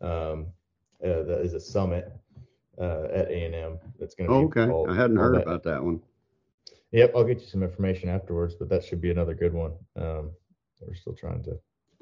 Um, 0.01 0.47
uh, 1.05 1.23
that 1.25 1.41
is 1.43 1.55
a 1.55 1.61
summit 1.61 2.13
uh, 2.79 3.05
at 3.13 3.29
A 3.31 3.45
and 3.47 3.55
M. 3.55 3.79
That's 3.99 4.15
going 4.15 4.29
to 4.29 4.37
Oh, 4.37 4.41
be 4.49 4.61
okay. 4.61 4.71
all- 4.71 4.91
I 4.91 4.95
hadn't 4.95 5.17
heard 5.17 5.37
about 5.37 5.63
that 5.65 5.83
one. 5.83 6.01
Yep, 6.95 7.13
I'll 7.17 7.25
get 7.25 7.41
you 7.41 7.47
some 7.47 7.65
information 7.65 8.09
afterwards, 8.09 8.55
but 8.55 8.69
that 8.69 8.85
should 8.85 9.01
be 9.01 9.11
another 9.11 9.35
good 9.35 9.53
one. 9.53 9.73
Um, 9.97 10.31
we're 10.81 10.95
still 10.95 11.15
trying 11.15 11.43
to, 11.43 11.59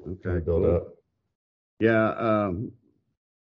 Okay. 0.07 0.39
build 0.45 0.63
cool. 0.63 0.75
up. 0.75 0.95
Yeah, 1.79 2.11
um, 2.11 2.71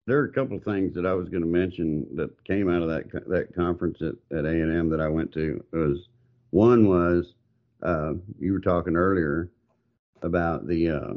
there 0.07 0.17
are 0.19 0.25
a 0.25 0.31
couple 0.31 0.55
of 0.55 0.63
things 0.63 0.93
that 0.95 1.05
I 1.05 1.13
was 1.13 1.27
going 1.27 1.41
to 1.41 1.47
mention 1.47 2.07
that 2.15 2.41
came 2.45 2.69
out 2.69 2.81
of 2.83 2.87
that 2.87 3.11
that 3.27 3.53
conference 3.53 4.01
at 4.01 4.13
at 4.37 4.45
A 4.45 4.49
and 4.49 4.71
M 4.71 4.89
that 4.89 5.01
I 5.01 5.09
went 5.09 5.33
to. 5.33 5.61
It 5.73 5.77
was 5.77 6.07
one 6.51 6.87
was 6.87 7.33
uh, 7.83 8.13
you 8.39 8.53
were 8.53 8.61
talking 8.61 8.95
earlier 8.95 9.49
about 10.21 10.67
the 10.67 10.89
uh, 10.89 11.13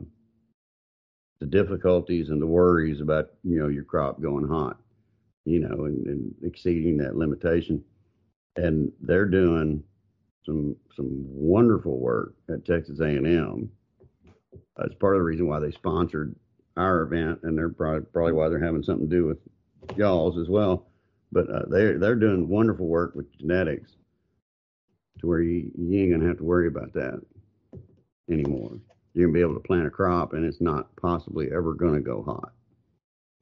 the 1.39 1.47
difficulties 1.47 2.31
and 2.31 2.43
the 2.43 2.47
worries 2.47 3.01
about 3.01 3.31
you 3.45 3.61
know 3.61 3.69
your 3.69 3.85
crop 3.85 4.21
going 4.21 4.49
hot, 4.49 4.79
you 5.45 5.61
know, 5.61 5.85
and, 5.85 6.07
and 6.07 6.35
exceeding 6.43 6.97
that 6.97 7.15
limitation, 7.17 7.85
and 8.57 8.91
they're 9.01 9.27
doing 9.27 9.85
some 10.49 10.75
some 10.97 11.27
wonderful 11.29 11.99
work 11.99 12.35
at 12.49 12.65
Texas 12.65 13.01
A 13.01 13.05
and 13.05 13.27
M. 13.27 13.71
That's 14.79 14.95
part 14.95 15.17
of 15.17 15.21
the 15.21 15.25
reason 15.25 15.47
why 15.47 15.61
they 15.61 15.71
sponsored 15.71 16.35
our 16.77 17.03
event, 17.03 17.41
and 17.43 17.57
they're 17.57 17.69
probably, 17.69 18.07
probably 18.13 18.33
why 18.33 18.49
they're 18.49 18.59
having 18.65 18.83
something 18.83 19.11
to 19.11 19.15
do 19.15 19.27
with 19.27 19.39
y'all's 19.97 20.39
as 20.39 20.49
well. 20.49 20.87
But 21.31 21.51
uh, 21.51 21.67
they're 21.69 21.99
they're 21.99 22.15
doing 22.15 22.49
wonderful 22.49 22.87
work 22.87 23.15
with 23.15 23.31
genetics, 23.39 23.93
to 25.21 25.27
where 25.27 25.43
you, 25.43 25.71
you 25.77 26.01
ain't 26.01 26.13
gonna 26.13 26.29
have 26.29 26.39
to 26.39 26.45
worry 26.45 26.69
about 26.69 26.95
that 26.95 27.21
anymore. 28.31 28.79
You're 29.13 29.27
gonna 29.27 29.35
be 29.35 29.43
able 29.43 29.55
to 29.55 29.61
plant 29.61 29.87
a 29.87 29.91
crop, 29.91 30.33
and 30.33 30.47
it's 30.47 30.63
not 30.63 30.95
possibly 30.97 31.53
ever 31.53 31.75
gonna 31.75 32.01
go 32.01 32.23
hot. 32.23 32.53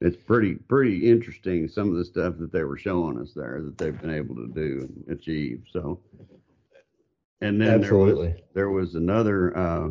It's 0.01 0.17
pretty 0.17 0.57
pretty 0.57 1.09
interesting 1.09 1.69
some 1.69 1.91
of 1.91 1.99
the 1.99 2.05
stuff 2.05 2.35
that 2.39 2.51
they 2.51 2.65
were 2.65 2.77
showing 2.77 3.19
us 3.21 3.33
there 3.33 3.63
that 3.63 3.79
they've 3.79 4.01
been 4.01 4.11
able 4.11 4.35
to 4.35 4.49
do 4.49 4.89
and 5.07 5.17
achieve. 5.17 5.63
So, 5.73 6.01
and 7.41 7.61
then 7.61 7.81
there 7.81 7.97
was 7.97 8.35
there 8.55 8.71
was 8.71 8.95
another 8.95 9.57
uh, 9.57 9.91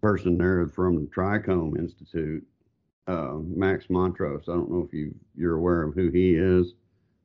person 0.00 0.36
there 0.36 0.66
from 0.66 0.96
the 0.96 1.10
Trichome 1.10 1.78
Institute, 1.78 2.44
uh, 3.06 3.34
Max 3.42 3.88
Montrose. 3.90 4.48
I 4.48 4.52
don't 4.52 4.70
know 4.70 4.84
if 4.86 4.92
you 4.92 5.14
you're 5.36 5.56
aware 5.56 5.82
of 5.82 5.94
who 5.94 6.10
he 6.10 6.34
is 6.34 6.74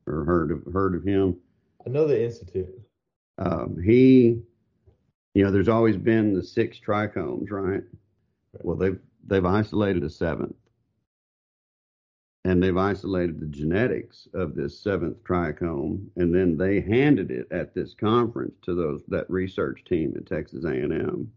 or 0.06 0.24
heard 0.24 0.50
of 0.50 0.62
heard 0.72 0.94
of 0.94 1.04
him. 1.04 1.36
I 1.86 1.90
know 1.90 2.06
the 2.06 2.22
institute. 2.22 2.80
Um, 3.38 3.80
he, 3.82 4.40
you 5.34 5.44
know, 5.44 5.50
there's 5.50 5.68
always 5.68 5.96
been 5.96 6.32
the 6.32 6.42
six 6.42 6.78
trichomes, 6.80 7.50
right? 7.50 7.82
Well, 8.62 8.76
they've 8.76 8.98
they've 9.26 9.44
isolated 9.44 10.02
a 10.04 10.10
seventh, 10.10 10.56
and 12.46 12.62
they've 12.62 12.76
isolated 12.76 13.40
the 13.40 13.46
genetics 13.46 14.28
of 14.32 14.54
this 14.54 14.78
seventh 14.78 15.16
trichome, 15.24 16.06
and 16.14 16.32
then 16.32 16.56
they 16.56 16.80
handed 16.80 17.32
it 17.32 17.48
at 17.50 17.74
this 17.74 17.92
conference 17.92 18.54
to 18.62 18.72
those 18.72 19.02
that 19.08 19.28
research 19.28 19.82
team 19.84 20.14
at 20.16 20.26
Texas 20.26 20.64
A&M. 20.64 21.28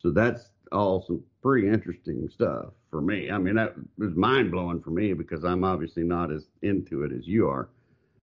So 0.00 0.12
that's 0.12 0.50
all 0.70 1.02
some 1.02 1.20
pretty 1.42 1.66
interesting 1.66 2.28
stuff 2.28 2.66
for 2.92 3.00
me. 3.00 3.28
I 3.28 3.38
mean, 3.38 3.56
that 3.56 3.74
was 3.98 4.14
mind 4.14 4.52
blowing 4.52 4.80
for 4.80 4.90
me 4.90 5.14
because 5.14 5.42
I'm 5.42 5.64
obviously 5.64 6.04
not 6.04 6.30
as 6.30 6.46
into 6.62 7.02
it 7.02 7.10
as 7.10 7.26
you 7.26 7.48
are, 7.48 7.68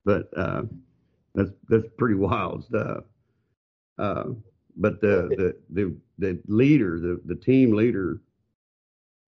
but 0.04 0.30
uh, 0.36 0.64
that's 1.36 1.52
that's 1.70 1.88
pretty 1.96 2.16
wild 2.16 2.66
stuff. 2.66 3.04
Uh, 4.00 4.30
but 4.78 5.00
the, 5.00 5.30
the 5.38 5.56
the 5.70 5.96
the 6.18 6.42
leader, 6.48 7.00
the 7.00 7.22
the 7.26 7.36
team 7.36 7.74
leader, 7.74 8.20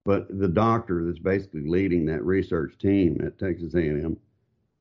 but 0.06 0.28
the 0.40 0.48
doctor 0.48 1.06
that's 1.06 1.20
basically 1.20 1.68
leading 1.68 2.06
that 2.06 2.24
research 2.26 2.78
team 2.78 3.22
at 3.26 3.40
Texas 3.40 3.76
A&M, 3.76 4.18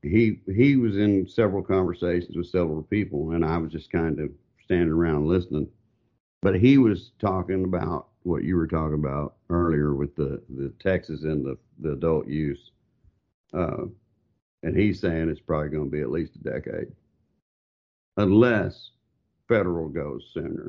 he 0.02 0.40
he 0.52 0.76
was 0.76 0.96
in 0.96 1.28
several 1.28 1.62
conversations 1.62 2.36
with 2.36 2.48
several 2.48 2.82
people, 2.82 3.32
and 3.32 3.44
I 3.44 3.56
was 3.58 3.70
just 3.70 3.90
kind 3.90 4.18
of 4.18 4.30
standing 4.64 4.92
around 4.92 5.28
listening. 5.28 5.68
But 6.40 6.58
he 6.58 6.78
was 6.78 7.12
talking 7.20 7.64
about 7.64 8.08
what 8.24 8.42
you 8.42 8.56
were 8.56 8.66
talking 8.66 8.94
about 8.98 9.34
earlier 9.48 9.94
with 9.94 10.14
the 10.16 10.42
the 10.50 10.72
Texas 10.80 11.22
and 11.22 11.44
the 11.44 11.56
the 11.78 11.92
adult 11.92 12.26
use, 12.26 12.72
uh, 13.54 13.84
and 14.64 14.76
he's 14.76 15.00
saying 15.00 15.28
it's 15.28 15.40
probably 15.40 15.68
going 15.68 15.88
to 15.88 15.96
be 15.96 16.02
at 16.02 16.10
least 16.10 16.34
a 16.34 16.38
decade, 16.38 16.92
unless 18.16 18.90
federal 19.46 19.88
goes 19.88 20.28
sooner 20.32 20.68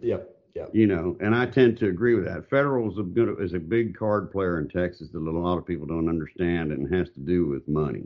Yep. 0.00 0.41
Yep. 0.54 0.70
you 0.74 0.86
know, 0.86 1.16
and 1.20 1.34
I 1.34 1.46
tend 1.46 1.78
to 1.78 1.88
agree 1.88 2.14
with 2.14 2.26
that. 2.26 2.50
Federal 2.50 2.90
is 2.92 2.98
a 2.98 3.02
good 3.02 3.40
is 3.40 3.54
a 3.54 3.58
big 3.58 3.96
card 3.96 4.30
player 4.30 4.58
in 4.58 4.68
Texas 4.68 5.08
that 5.10 5.18
a 5.18 5.30
lot 5.30 5.56
of 5.56 5.66
people 5.66 5.86
don't 5.86 6.10
understand 6.10 6.72
and 6.72 6.92
has 6.94 7.08
to 7.10 7.20
do 7.20 7.46
with 7.46 7.66
money. 7.68 8.04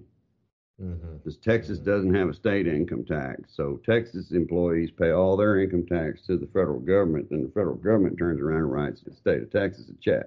Mm-hmm. 0.81 1.17
Because 1.17 1.39
Texas 1.39 1.79
doesn't 1.79 2.15
have 2.15 2.29
a 2.29 2.35
state 2.35 2.67
income 2.67 3.05
tax, 3.05 3.55
so 3.55 3.81
Texas 3.85 4.31
employees 4.33 4.91
pay 4.91 5.11
all 5.11 5.37
their 5.37 5.61
income 5.61 5.87
tax 5.87 6.21
to 6.27 6.37
the 6.37 6.47
federal 6.49 6.81
government, 6.81 7.31
and 7.31 7.47
the 7.47 7.53
federal 7.53 7.77
government 7.77 8.19
turns 8.19 8.41
around 8.41 8.59
and 8.59 8.73
writes 8.73 9.01
the 9.01 9.15
state 9.15 9.43
of 9.43 9.51
Texas 9.51 9.89
a 9.89 9.95
check. 10.03 10.27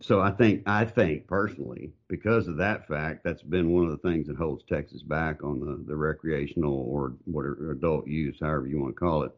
so 0.00 0.20
I 0.20 0.32
think 0.32 0.64
I 0.66 0.84
think 0.84 1.28
personally 1.28 1.92
because 2.08 2.48
of 2.48 2.56
that 2.56 2.88
fact, 2.88 3.22
that's 3.24 3.42
been 3.42 3.70
one 3.70 3.84
of 3.84 3.90
the 3.90 4.08
things 4.08 4.26
that 4.26 4.36
holds 4.36 4.64
Texas 4.64 5.02
back 5.02 5.44
on 5.44 5.60
the 5.60 5.84
the 5.86 5.96
recreational 5.96 6.84
or 6.88 7.14
whatever 7.24 7.70
adult 7.70 8.06
use, 8.08 8.36
however 8.40 8.66
you 8.66 8.80
want 8.80 8.96
to 8.96 9.00
call 9.00 9.22
it, 9.22 9.32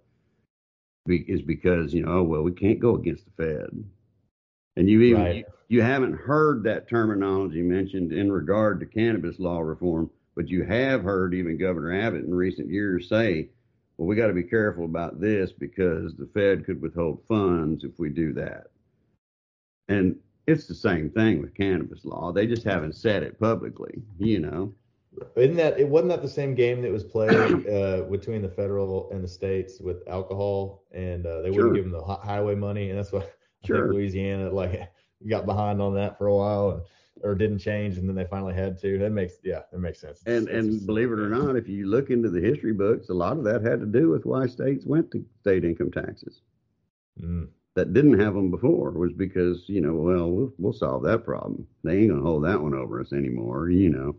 is 1.09 1.43
because 1.43 1.93
you 1.93 2.03
know 2.05 2.19
oh, 2.19 2.23
well 2.23 2.43
we 2.43 2.53
can't 2.53 2.79
go 2.81 2.95
against 2.95 3.25
the 3.25 3.33
Fed, 3.33 3.85
and 4.77 4.89
you 4.89 5.03
even 5.03 5.23
Right. 5.23 5.37
you, 5.37 5.45
you 5.69 5.83
haven't 5.83 6.15
heard 6.15 6.63
that 6.65 6.89
terminology 6.89 7.63
mentioned 7.63 8.13
in 8.13 8.31
regard 8.31 8.79
to 8.81 8.87
cannabis 8.87 9.39
law 9.39 9.61
reform, 9.61 10.11
but 10.37 10.49
you 10.49 10.65
have 10.65 11.03
heard 11.03 11.35
even 11.35 11.59
Governor 11.59 11.93
Abbott 11.93 12.25
in 12.25 12.35
recent 12.35 12.69
years 12.69 13.09
say, 13.09 13.49
well 13.97 14.07
we 14.07 14.17
got 14.17 14.29
to 14.29 14.33
be 14.33 14.43
careful 14.45 14.85
about 14.85 15.21
this 15.21 15.53
because 15.53 16.15
the 16.15 16.29
Fed 16.35 16.65
could 16.65 16.81
withhold 16.81 17.23
funds 17.27 17.85
if 17.85 17.99
we 17.99 18.11
do 18.11 18.33
that. 18.35 18.69
And 19.89 20.17
it's 20.47 20.67
the 20.67 20.75
same 20.75 21.11
thing 21.11 21.41
with 21.41 21.55
cannabis 21.55 22.05
law. 22.05 22.33
They 22.33 22.47
just 22.47 22.65
haven't 22.65 22.95
said 22.97 23.23
it 23.23 23.39
publicly, 23.41 24.03
you 24.19 24.41
know. 24.41 24.75
Isn't 25.37 25.57
that 25.57 25.79
it? 25.79 25.89
Wasn't 25.89 26.09
that 26.11 26.23
the 26.23 26.29
same 26.29 26.55
game 26.55 26.83
that 26.83 26.91
was 26.93 27.05
played 27.05 27.67
uh, 27.69 28.03
between 28.11 28.43
the 28.43 28.49
federal 28.49 29.11
and 29.11 29.23
the 29.23 29.29
states 29.29 29.81
with 29.81 30.07
alcohol, 30.09 30.85
and 30.93 31.27
uh, 31.27 31.43
they 31.43 31.51
Sure. 31.53 31.57
wouldn't 31.57 31.75
give 31.75 31.85
them 31.85 31.93
the 31.93 32.03
highway 32.03 32.55
money, 32.55 32.91
and 32.91 32.99
that's 32.99 33.13
why 33.13 33.25
Sure. 33.65 33.93
Louisiana 33.93 34.51
like 34.51 34.91
got 35.29 35.47
behind 35.47 35.81
on 35.83 35.95
that 35.95 36.17
for 36.19 36.27
a 36.29 36.35
while, 36.35 36.71
and, 36.71 36.83
or 37.23 37.35
didn't 37.35 37.59
change, 37.59 37.99
and 37.99 38.09
then 38.09 38.17
they 38.17 38.25
finally 38.25 38.55
had 38.55 38.79
to. 38.81 38.99
That 38.99 39.11
makes 39.11 39.35
yeah, 39.45 39.63
that 39.71 39.79
makes 39.79 40.01
sense. 40.01 40.23
And 40.27 40.49
It's- 40.49 40.65
and 40.65 40.87
believe 40.87 41.13
it 41.13 41.19
or 41.19 41.29
not, 41.29 41.57
if 41.57 41.69
you 41.69 41.87
look 41.87 42.11
into 42.11 42.31
the 42.31 42.41
history 42.41 42.73
books, 42.73 43.09
a 43.11 43.15
lot 43.15 43.37
of 43.37 43.45
that 43.45 43.63
had 43.63 43.81
to 43.81 43.87
do 43.87 44.09
with 44.09 44.25
why 44.25 44.47
states 44.47 44.87
went 44.87 45.11
to 45.13 45.25
state 45.41 45.65
income 45.65 45.91
taxes. 45.91 46.41
Mm, 47.21 47.49
That 47.75 47.93
didn't 47.93 48.19
have 48.19 48.35
them 48.35 48.51
before 48.51 48.91
was 48.93 49.13
because 49.13 49.69
you 49.69 49.81
know, 49.81 49.95
well, 49.95 50.31
we'll, 50.31 50.53
we'll 50.59 50.73
solve 50.73 51.03
that 51.05 51.25
problem. 51.25 51.67
They 51.85 51.99
ain't 51.99 52.11
gonna 52.11 52.23
hold 52.23 52.45
that 52.45 52.61
one 52.63 52.75
over 52.75 53.01
us 53.01 53.13
anymore, 53.13 53.71
you 53.71 53.91
know. 53.91 54.17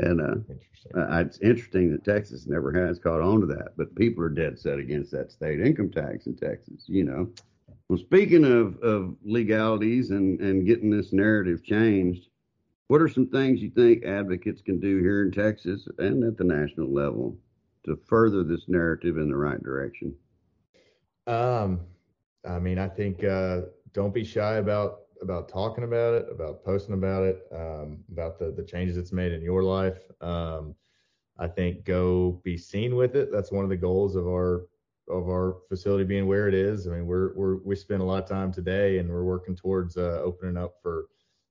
And 0.00 0.20
uh, 0.20 0.34
interesting. 0.48 0.92
Uh, 0.94 1.24
it's 1.26 1.38
interesting 1.40 1.90
that 1.92 2.04
Texas 2.04 2.46
never 2.46 2.72
has 2.72 2.98
caught 2.98 3.20
on 3.20 3.40
to 3.40 3.46
that, 3.46 3.76
but 3.76 3.94
people 3.96 4.22
are 4.22 4.28
dead 4.28 4.58
set 4.58 4.78
against 4.78 5.10
that 5.12 5.32
state 5.32 5.60
income 5.60 5.90
tax 5.90 6.26
in 6.26 6.36
Texas, 6.36 6.84
you 6.86 7.04
know. 7.04 7.28
Well, 7.88 7.98
speaking 7.98 8.44
of, 8.44 8.78
of 8.82 9.16
legalities 9.24 10.10
and, 10.10 10.40
and 10.40 10.66
getting 10.66 10.90
this 10.90 11.12
narrative 11.12 11.64
changed, 11.64 12.28
what 12.88 13.00
are 13.00 13.08
some 13.08 13.28
things 13.28 13.60
you 13.60 13.70
think 13.70 14.04
advocates 14.04 14.62
can 14.62 14.78
do 14.78 14.98
here 14.98 15.22
in 15.22 15.32
Texas 15.32 15.86
and 15.98 16.24
at 16.24 16.36
the 16.36 16.44
national 16.44 16.92
level 16.92 17.36
to 17.84 17.98
further 18.06 18.44
this 18.44 18.64
narrative 18.68 19.16
in 19.18 19.28
the 19.28 19.36
right 19.36 19.62
direction? 19.62 20.14
Um, 21.26 21.80
I 22.48 22.58
mean, 22.58 22.78
I 22.78 22.88
think 22.88 23.24
uh, 23.24 23.62
don't 23.92 24.14
be 24.14 24.24
shy 24.24 24.56
about 24.56 25.00
about 25.22 25.48
talking 25.48 25.84
about 25.84 26.14
it, 26.14 26.26
about 26.30 26.64
posting 26.64 26.94
about 26.94 27.24
it, 27.24 27.46
um, 27.52 27.98
about 28.10 28.38
the 28.38 28.50
the 28.50 28.62
changes 28.62 28.96
it's 28.96 29.12
made 29.12 29.32
in 29.32 29.42
your 29.42 29.62
life. 29.62 29.98
Um, 30.20 30.74
I 31.38 31.46
think 31.46 31.84
go 31.84 32.40
be 32.44 32.56
seen 32.56 32.96
with 32.96 33.14
it. 33.14 33.30
That's 33.30 33.52
one 33.52 33.64
of 33.64 33.70
the 33.70 33.76
goals 33.76 34.16
of 34.16 34.26
our 34.26 34.66
of 35.08 35.28
our 35.28 35.56
facility 35.68 36.04
being 36.04 36.26
where 36.26 36.48
it 36.48 36.54
is. 36.54 36.86
I 36.86 36.90
mean, 36.90 37.06
we're 37.06 37.34
we're 37.34 37.56
we 37.56 37.76
spend 37.76 38.02
a 38.02 38.04
lot 38.04 38.22
of 38.22 38.28
time 38.28 38.52
today, 38.52 38.98
and 38.98 39.08
we're 39.08 39.24
working 39.24 39.56
towards 39.56 39.96
uh, 39.96 40.20
opening 40.22 40.56
up 40.56 40.74
for 40.82 41.06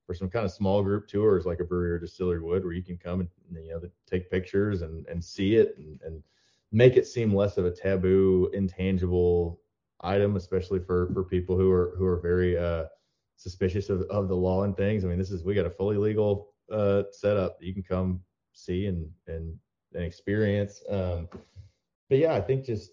for 0.06 0.13
some 0.13 0.30
kind 0.30 0.45
of 0.45 0.51
small 0.51 0.84
group 0.84 1.08
tours, 1.08 1.45
like 1.45 1.60
a 1.60 1.65
brewery 1.65 1.91
or 1.91 1.99
distillery 1.99 2.41
would, 2.41 2.63
where 2.63 2.73
you 2.73 2.84
can 2.84 2.97
come 2.97 3.19
and 3.21 3.30
you 3.51 3.71
know 3.71 3.82
take 4.06 4.30
pictures 4.30 4.82
and 4.82 5.06
and 5.08 5.23
see 5.23 5.56
it 5.56 5.75
and 5.77 6.01
and 6.01 6.23
make 6.71 6.97
it 6.97 7.08
seem 7.08 7.34
less 7.34 7.58
of 7.58 7.65
a 7.65 7.71
taboo, 7.71 8.49
intangible 8.53 9.62
item, 10.01 10.36
especially 10.36 10.80
for 10.80 11.12
for 11.13 11.23
people 11.23 11.58
who 11.58 11.71
are 11.71 11.95
who 11.97 12.06
are 12.06 12.19
very 12.19 12.58
uh, 12.58 12.86
suspicious 13.38 13.89
of, 13.89 14.02
of 14.10 14.28
the 14.28 14.36
law 14.36 14.63
and 14.63 14.76
things. 14.76 15.06
I 15.06 15.08
mean, 15.08 15.17
this 15.17 15.32
is 15.32 15.43
we 15.43 15.56
got 15.56 15.65
a 15.65 15.71
fully 15.71 15.97
legal 15.97 16.54
uh, 16.71 17.04
setup 17.12 17.60
that 17.60 17.65
you 17.65 17.73
can 17.73 17.84
come 17.84 18.21
see 18.54 18.88
and 18.88 19.10
and, 19.28 19.58
and 19.93 20.04
experience. 20.04 20.84
Um, 20.89 21.30
but 22.10 22.17
yeah, 22.17 22.34
I 22.34 22.41
think 22.41 22.65
just 22.65 22.91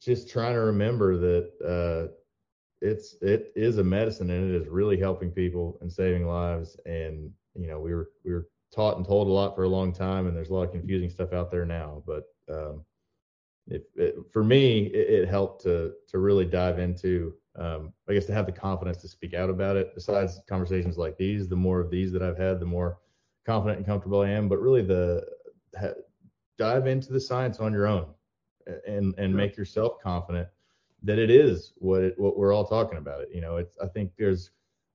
just 0.00 0.30
trying 0.30 0.54
to 0.54 0.60
remember 0.60 1.16
that 1.16 1.50
uh, 1.64 2.12
it's 2.80 3.16
it 3.22 3.52
is 3.56 3.78
a 3.78 3.84
medicine 3.84 4.30
and 4.30 4.50
it 4.50 4.62
is 4.62 4.68
really 4.68 4.98
helping 4.98 5.30
people 5.30 5.78
and 5.80 5.92
saving 5.92 6.26
lives. 6.26 6.78
And 6.86 7.30
you 7.54 7.66
know, 7.66 7.80
we 7.80 7.94
were 7.94 8.10
we 8.24 8.32
were 8.32 8.48
taught 8.72 8.96
and 8.96 9.06
told 9.06 9.28
a 9.28 9.32
lot 9.32 9.54
for 9.54 9.64
a 9.64 9.68
long 9.68 9.92
time, 9.92 10.26
and 10.26 10.36
there's 10.36 10.50
a 10.50 10.54
lot 10.54 10.64
of 10.64 10.72
confusing 10.72 11.10
stuff 11.10 11.32
out 11.32 11.50
there 11.50 11.64
now. 11.64 12.02
But 12.06 12.24
um, 12.50 12.84
it, 13.68 13.88
it, 13.96 14.16
for 14.32 14.44
me, 14.44 14.86
it, 14.86 15.22
it 15.22 15.28
helped 15.28 15.62
to 15.62 15.92
to 16.08 16.18
really 16.18 16.44
dive 16.44 16.78
into, 16.78 17.34
um, 17.56 17.92
I 18.08 18.14
guess, 18.14 18.26
to 18.26 18.34
have 18.34 18.46
the 18.46 18.52
confidence 18.52 18.98
to 18.98 19.08
speak 19.08 19.34
out 19.34 19.50
about 19.50 19.76
it. 19.76 19.94
Besides 19.94 20.40
conversations 20.48 20.98
like 20.98 21.16
these, 21.16 21.48
the 21.48 21.56
more 21.56 21.80
of 21.80 21.90
these 21.90 22.12
that 22.12 22.22
I've 22.22 22.38
had, 22.38 22.60
the 22.60 22.66
more 22.66 22.98
confident 23.46 23.78
and 23.78 23.86
comfortable 23.86 24.22
I 24.22 24.30
am. 24.30 24.48
But 24.48 24.60
really, 24.60 24.82
the 24.82 25.24
ha, 25.78 25.90
dive 26.58 26.86
into 26.86 27.12
the 27.12 27.20
science 27.20 27.60
on 27.60 27.72
your 27.72 27.86
own, 27.86 28.06
and 28.86 29.14
and 29.18 29.34
make 29.34 29.56
yourself 29.56 30.00
confident 30.02 30.48
that 31.02 31.18
it 31.18 31.30
is 31.30 31.72
what 31.76 32.02
it, 32.02 32.18
what 32.18 32.36
we're 32.36 32.52
all 32.52 32.66
talking 32.66 32.98
about. 32.98 33.22
It, 33.22 33.28
you 33.32 33.40
know, 33.40 33.56
it's 33.56 33.78
I 33.78 33.86
think 33.86 34.12
there's 34.18 34.50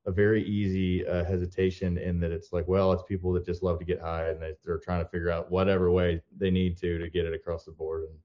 a 0.06 0.10
very 0.10 0.42
easy 0.44 1.06
uh, 1.06 1.24
hesitation 1.24 1.98
in 1.98 2.20
that 2.20 2.32
it's 2.32 2.52
like, 2.52 2.66
well, 2.66 2.92
it's 2.92 3.02
people 3.02 3.32
that 3.34 3.44
just 3.44 3.62
love 3.62 3.78
to 3.78 3.84
get 3.84 4.00
high 4.00 4.28
and 4.30 4.40
they, 4.40 4.54
they're 4.64 4.78
trying 4.78 5.04
to 5.04 5.10
figure 5.10 5.30
out 5.30 5.50
whatever 5.50 5.90
way 5.90 6.22
they 6.38 6.50
need 6.50 6.76
to 6.78 6.98
to 6.98 7.10
get 7.10 7.26
it 7.26 7.34
across 7.34 7.64
the 7.64 7.72
board. 7.72 8.04
And 8.04 8.18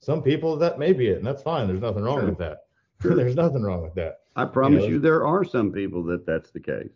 some 0.00 0.22
people 0.22 0.56
that 0.56 0.78
may 0.78 0.92
be 0.92 1.08
it, 1.08 1.18
and 1.18 1.26
that's 1.26 1.42
fine. 1.42 1.66
There's 1.66 1.80
nothing 1.80 2.02
wrong 2.02 2.26
with 2.26 2.38
that. 2.38 2.58
Sure. 3.00 3.14
There's 3.14 3.36
nothing 3.36 3.62
wrong 3.62 3.82
with 3.82 3.94
that. 3.94 4.20
I 4.36 4.44
promise 4.44 4.82
know, 4.82 4.88
you, 4.88 4.98
there 4.98 5.26
are 5.26 5.44
some 5.44 5.72
people 5.72 6.02
that 6.04 6.26
that's 6.26 6.50
the 6.50 6.60
case. 6.60 6.92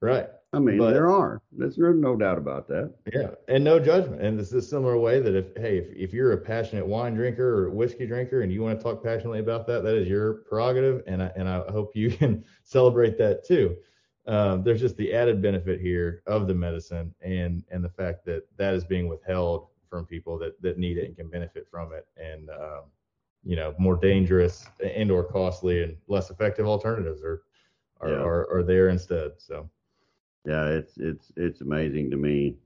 Right. 0.00 0.28
I 0.52 0.58
mean, 0.58 0.78
But- 0.78 0.92
there 0.92 1.10
are. 1.10 1.40
There's 1.52 1.78
no, 1.78 1.92
no 1.92 2.16
doubt 2.16 2.38
about 2.38 2.68
that. 2.68 2.92
Yeah. 3.12 3.30
And 3.48 3.64
no 3.64 3.78
judgment. 3.80 4.22
And 4.22 4.38
this 4.38 4.48
is 4.48 4.54
a 4.54 4.62
similar 4.62 4.98
way 4.98 5.20
that 5.20 5.34
if, 5.34 5.56
hey, 5.56 5.78
if, 5.78 5.86
if 5.96 6.12
you're 6.12 6.32
a 6.32 6.38
passionate 6.38 6.86
wine 6.86 7.14
drinker 7.14 7.64
or 7.64 7.70
whiskey 7.70 8.06
drinker 8.06 8.42
and 8.42 8.52
you 8.52 8.62
want 8.62 8.78
to 8.78 8.82
talk 8.82 9.02
passionately 9.02 9.40
about 9.40 9.66
that, 9.66 9.82
that 9.82 9.96
is 9.96 10.08
your 10.08 10.34
prerogative. 10.48 11.02
And 11.06 11.22
I, 11.22 11.32
and 11.36 11.48
I 11.48 11.58
hope 11.70 11.96
you 11.96 12.10
can 12.16 12.44
celebrate 12.62 13.18
that 13.18 13.44
too. 13.44 13.76
Um, 14.26 14.62
there's 14.62 14.80
just 14.80 14.96
the 14.96 15.12
added 15.12 15.42
benefit 15.42 15.80
here 15.80 16.22
of 16.26 16.46
the 16.46 16.54
medicine 16.54 17.14
and, 17.20 17.62
and 17.70 17.84
the 17.84 17.90
fact 17.90 18.24
that 18.26 18.44
that 18.56 18.74
is 18.74 18.84
being 18.84 19.08
withheld 19.08 19.68
from 19.90 20.06
people 20.06 20.38
that, 20.38 20.60
that 20.62 20.78
need 20.78 20.98
it 20.98 21.06
and 21.06 21.16
can 21.16 21.28
benefit 21.28 21.66
from 21.70 21.92
it. 21.92 22.06
And, 22.16 22.48
um, 22.50 22.82
you 23.44 23.56
know, 23.56 23.74
more 23.78 23.96
dangerous 23.96 24.66
and 24.82 25.10
or 25.10 25.24
costly 25.24 25.82
and 25.82 25.96
less 26.08 26.30
effective 26.30 26.66
alternatives 26.66 27.22
are, 27.22 27.42
are, 28.00 28.08
Yeah. 28.10 28.16
are, 28.16 28.50
are 28.50 28.62
there 28.62 28.88
instead. 28.88 29.32
So. 29.38 29.68
Yeah, 30.46 30.66
it's 30.68 30.98
it's 30.98 31.32
it's 31.36 31.60
amazing 31.62 32.10
to 32.10 32.16
me 32.16 32.56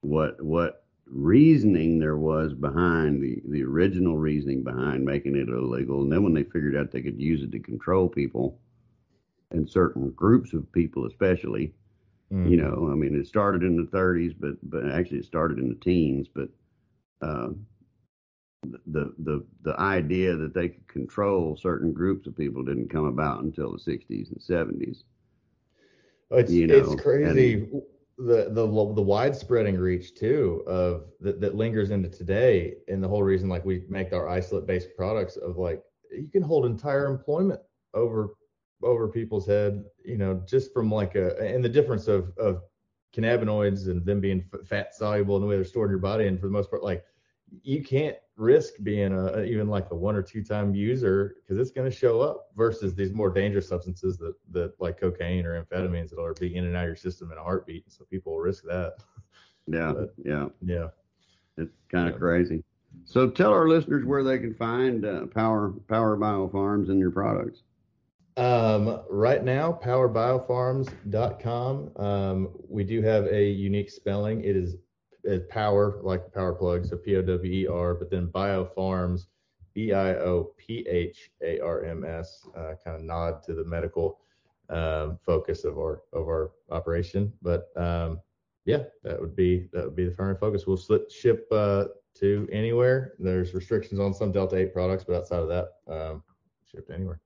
what 0.00 0.40
what 0.42 0.84
reasoning 1.06 1.98
there 1.98 2.16
was 2.16 2.52
behind 2.54 3.22
the 3.22 3.40
the 3.48 3.62
original 3.62 4.16
reasoning 4.16 4.64
behind 4.64 5.04
making 5.04 5.36
it 5.36 5.48
illegal, 5.48 6.02
and 6.02 6.10
then 6.10 6.22
when 6.24 6.34
they 6.34 6.42
figured 6.42 6.76
out 6.76 6.90
they 6.90 7.02
could 7.02 7.20
use 7.20 7.42
it 7.42 7.52
to 7.52 7.60
control 7.60 8.08
people 8.08 8.58
and 9.52 9.68
certain 9.68 10.10
groups 10.10 10.52
of 10.52 10.70
people, 10.72 11.06
especially, 11.06 11.72
mm. 12.32 12.50
you 12.50 12.56
know, 12.56 12.88
I 12.90 12.96
mean, 12.96 13.14
it 13.14 13.28
started 13.28 13.62
in 13.62 13.76
the 13.76 13.84
30s, 13.96 14.34
but 14.38 14.56
but 14.68 14.90
actually 14.90 15.18
it 15.18 15.24
started 15.24 15.58
in 15.58 15.68
the 15.68 15.76
teens, 15.76 16.26
but 16.32 16.48
um, 17.22 17.64
the 18.86 19.12
the 19.18 19.44
the 19.62 19.78
idea 19.80 20.36
that 20.36 20.54
they 20.54 20.68
could 20.68 20.88
control 20.88 21.56
certain 21.56 21.92
groups 21.92 22.26
of 22.26 22.36
people 22.36 22.62
didn't 22.64 22.88
come 22.90 23.04
about 23.06 23.42
until 23.42 23.72
the 23.72 23.78
60s 23.78 24.30
and 24.30 24.40
70s. 24.40 25.04
It's 26.30 26.52
you 26.52 26.66
know, 26.66 26.76
it's 26.78 26.94
crazy 27.02 27.68
the 28.18 28.48
the 28.50 28.66
the 28.66 29.02
widespreading 29.02 29.76
reach 29.76 30.14
too 30.14 30.62
of 30.66 31.04
that 31.20 31.40
that 31.40 31.54
lingers 31.54 31.90
into 31.90 32.08
today, 32.08 32.74
and 32.88 33.02
the 33.02 33.08
whole 33.08 33.22
reason 33.22 33.48
like 33.48 33.64
we 33.64 33.84
make 33.88 34.12
our 34.12 34.28
isolate 34.28 34.66
based 34.66 34.88
products 34.96 35.36
of 35.36 35.56
like 35.58 35.82
you 36.10 36.28
can 36.32 36.42
hold 36.42 36.64
entire 36.64 37.06
employment 37.06 37.60
over 37.94 38.30
over 38.82 39.08
people's 39.08 39.46
head, 39.46 39.84
you 40.04 40.16
know, 40.16 40.42
just 40.46 40.72
from 40.72 40.90
like 40.90 41.14
a 41.14 41.36
and 41.38 41.64
the 41.64 41.68
difference 41.68 42.08
of 42.08 42.36
of 42.38 42.62
cannabinoids 43.14 43.88
and 43.88 44.04
them 44.04 44.20
being 44.20 44.44
f- 44.52 44.66
fat 44.66 44.94
soluble 44.94 45.36
and 45.36 45.42
the 45.42 45.46
way 45.46 45.56
they're 45.56 45.64
stored 45.64 45.88
in 45.88 45.92
your 45.92 45.98
body, 45.98 46.26
and 46.26 46.40
for 46.40 46.46
the 46.46 46.52
most 46.52 46.70
part, 46.70 46.82
like 46.82 47.04
you 47.62 47.82
can't 47.82 48.16
risk 48.36 48.74
being 48.82 49.12
a 49.12 49.42
even 49.42 49.68
like 49.68 49.90
a 49.90 49.94
one 49.94 50.16
or 50.16 50.22
two 50.22 50.42
time 50.42 50.74
user 50.74 51.36
because 51.42 51.58
it's 51.58 51.70
going 51.70 51.88
to 51.90 51.96
show 51.96 52.20
up 52.20 52.48
versus 52.56 52.94
these 52.94 53.12
more 53.12 53.30
dangerous 53.30 53.68
substances 53.68 54.16
that 54.18 54.34
that 54.52 54.72
like 54.80 54.98
cocaine 55.00 55.46
or 55.46 55.62
amphetamines 55.62 56.10
that 56.10 56.20
are 56.20 56.34
be 56.34 56.54
in 56.56 56.64
and 56.64 56.76
out 56.76 56.82
of 56.82 56.86
your 56.88 56.96
system 56.96 57.30
in 57.32 57.38
a 57.38 57.42
heartbeat 57.42 57.84
so 57.90 58.04
people 58.10 58.32
will 58.32 58.40
risk 58.40 58.64
that 58.64 58.94
Yeah, 59.68 59.92
But- 59.94 60.14
yeah. 60.24 60.48
yeah 60.62 60.88
It's 61.56 61.72
kind 61.90 62.08
of 62.08 62.14
Yeah. 62.14 62.18
crazy. 62.18 62.64
So 63.04 63.30
tell 63.30 63.52
our 63.52 63.68
listeners 63.68 64.04
where 64.04 64.22
they 64.24 64.38
can 64.38 64.54
find 64.54 65.04
uh, 65.04 65.26
Power 65.26 65.70
Power 65.88 66.16
Biopharms 66.16 66.88
and 66.90 66.98
your 66.98 67.10
products. 67.10 67.62
um 68.36 69.00
right 69.10 69.42
now 69.44 69.78
powerbiopharms.com 69.82 71.90
um 71.96 72.48
we 72.68 72.84
do 72.84 73.02
have 73.02 73.26
a 73.26 73.48
unique 73.50 73.90
spelling 73.90 74.44
it 74.44 74.56
is 74.56 74.76
uh, 75.30 75.38
power 75.48 76.00
like 76.02 76.24
the 76.24 76.30
power 76.30 76.54
plug 76.54 76.84
so 76.84 76.96
p-o-w-e-r 76.96 77.94
but 77.94 78.10
then 78.10 78.26
biopharms 78.28 79.26
b-i-o-p-h-a-r-m-s 79.76 80.48
uh, 82.56 82.72
kind 82.82 82.96
of 82.96 83.02
nod 83.02 83.42
to 83.42 83.54
the 83.54 83.64
medical 83.64 84.18
um, 84.68 85.18
focus 85.24 85.64
of 85.64 85.78
our 85.78 86.02
of 86.12 86.26
our 86.26 86.52
operation. 86.70 87.32
But 87.42 87.68
um, 87.76 88.20
yeah, 88.64 88.84
that 89.04 89.20
would 89.20 89.36
be 89.36 89.68
that 89.72 89.84
would 89.84 89.94
be 89.94 90.06
the 90.06 90.10
primary 90.12 90.38
focus. 90.38 90.66
We'll 90.66 90.76
slip, 90.76 91.10
ship 91.10 91.46
uh, 91.52 91.84
to 92.16 92.48
anywhere. 92.50 93.12
There's 93.18 93.54
restrictions 93.54 94.00
on 94.00 94.14
some 94.14 94.32
Delta 94.32 94.56
8 94.56 94.72
products, 94.72 95.04
but 95.04 95.16
outside 95.16 95.40
of 95.40 95.48
that, 95.48 95.68
um, 95.86 96.22
shipped 96.64 96.90
anywhere. 96.90 97.20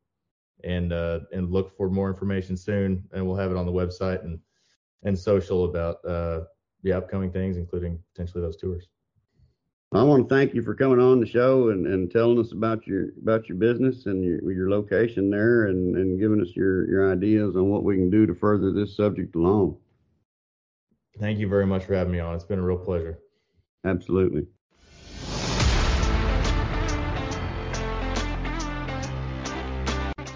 And 0.65 0.93
uh, 0.93 1.21
and 1.33 1.51
look 1.51 1.75
for 1.77 1.89
more 1.89 2.11
information 2.11 2.57
soon, 2.57 3.09
and 3.13 3.27
we'll 3.27 3.37
have 3.37 3.51
it 3.51 3.57
on 3.57 3.65
the 3.65 3.73
website 3.73 4.23
and 4.25 4.39
and 5.05 5.19
social 5.19 5.65
about 5.65 6.05
uh, 6.05 6.41
the 6.83 6.93
upcoming 6.93 7.33
things, 7.33 7.57
including 7.57 7.99
potentially 8.13 8.43
those 8.43 8.57
tours. 8.57 8.89
I 9.93 10.05
want 10.05 10.29
to 10.29 10.35
thank 10.35 10.55
you 10.55 10.63
for 10.63 10.75
coming 10.75 11.01
on 11.01 11.19
the 11.19 11.27
show 11.27 11.71
and, 11.71 11.85
and 11.85 12.09
telling 12.09 12.39
us 12.39 12.53
about 12.53 12.87
your 12.87 13.09
about 13.21 13.49
your 13.49 13.59
business 13.59 14.07
and 14.07 14.23
your 14.23 14.53
your 14.53 14.71
location 14.71 15.31
there 15.31 15.67
and, 15.67 15.97
and 15.97 16.21
giving 16.21 16.41
us 16.41 16.55
your, 16.55 16.89
your 16.89 17.13
ideas 17.13 17.57
on 17.57 17.69
what 17.71 17.83
we 17.83 17.97
can 17.97 18.09
do 18.09 18.25
to 18.25 18.35
further 18.35 18.73
this 18.73 18.97
subject 18.97 19.35
along. 19.35 19.77
Thank 21.19 21.41
you 21.41 21.49
very 21.49 21.67
much 21.67 21.85
for 21.85 21.95
having 21.95 22.13
me 22.13 22.21
on. 22.21 22.37
It's 22.37 22.45
been 22.45 22.61
a 22.61 22.63
real 22.63 22.79
pleasure. 22.79 23.19
Absolutely. 23.85 24.47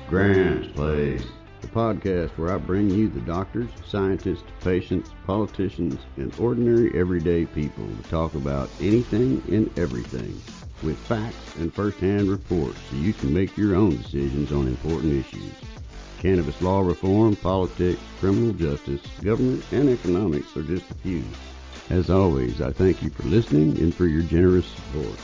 Grant's 0.08 0.68
Place, 0.68 1.26
podcast 1.74 2.30
where 2.38 2.52
I 2.52 2.58
bring 2.58 2.88
you 2.88 3.08
the 3.08 3.20
doctors, 3.20 3.68
scientists, 3.84 4.44
patients, 4.62 5.10
politicians, 5.26 6.00
and 6.16 6.32
ordinary 6.38 6.96
everyday 6.98 7.46
people 7.46 7.84
to 7.86 8.08
talk 8.08 8.34
about 8.34 8.70
anything 8.80 9.42
and 9.48 9.76
everything 9.76 10.40
with 10.82 10.98
facts 11.06 11.56
and 11.56 11.72
first-hand 11.72 12.30
reports 12.30 12.78
so 12.88 12.96
you 12.96 13.12
can 13.12 13.34
make 13.34 13.56
your 13.56 13.74
own 13.74 13.96
decisions 13.96 14.52
on 14.52 14.68
important 14.68 15.12
issues. 15.14 15.52
Cannabis 16.18 16.60
law 16.62 16.80
reform, 16.80 17.34
politics, 17.36 18.00
criminal 18.20 18.52
justice, 18.54 19.00
government, 19.22 19.64
and 19.72 19.88
economics 19.88 20.56
are 20.56 20.62
just 20.62 20.88
a 20.90 20.94
few. 20.94 21.24
As 21.90 22.08
always, 22.08 22.60
I 22.60 22.70
thank 22.70 23.02
you 23.02 23.10
for 23.10 23.24
listening 23.24 23.78
and 23.80 23.94
for 23.94 24.06
your 24.06 24.22
generous 24.22 24.66
support. 24.66 25.18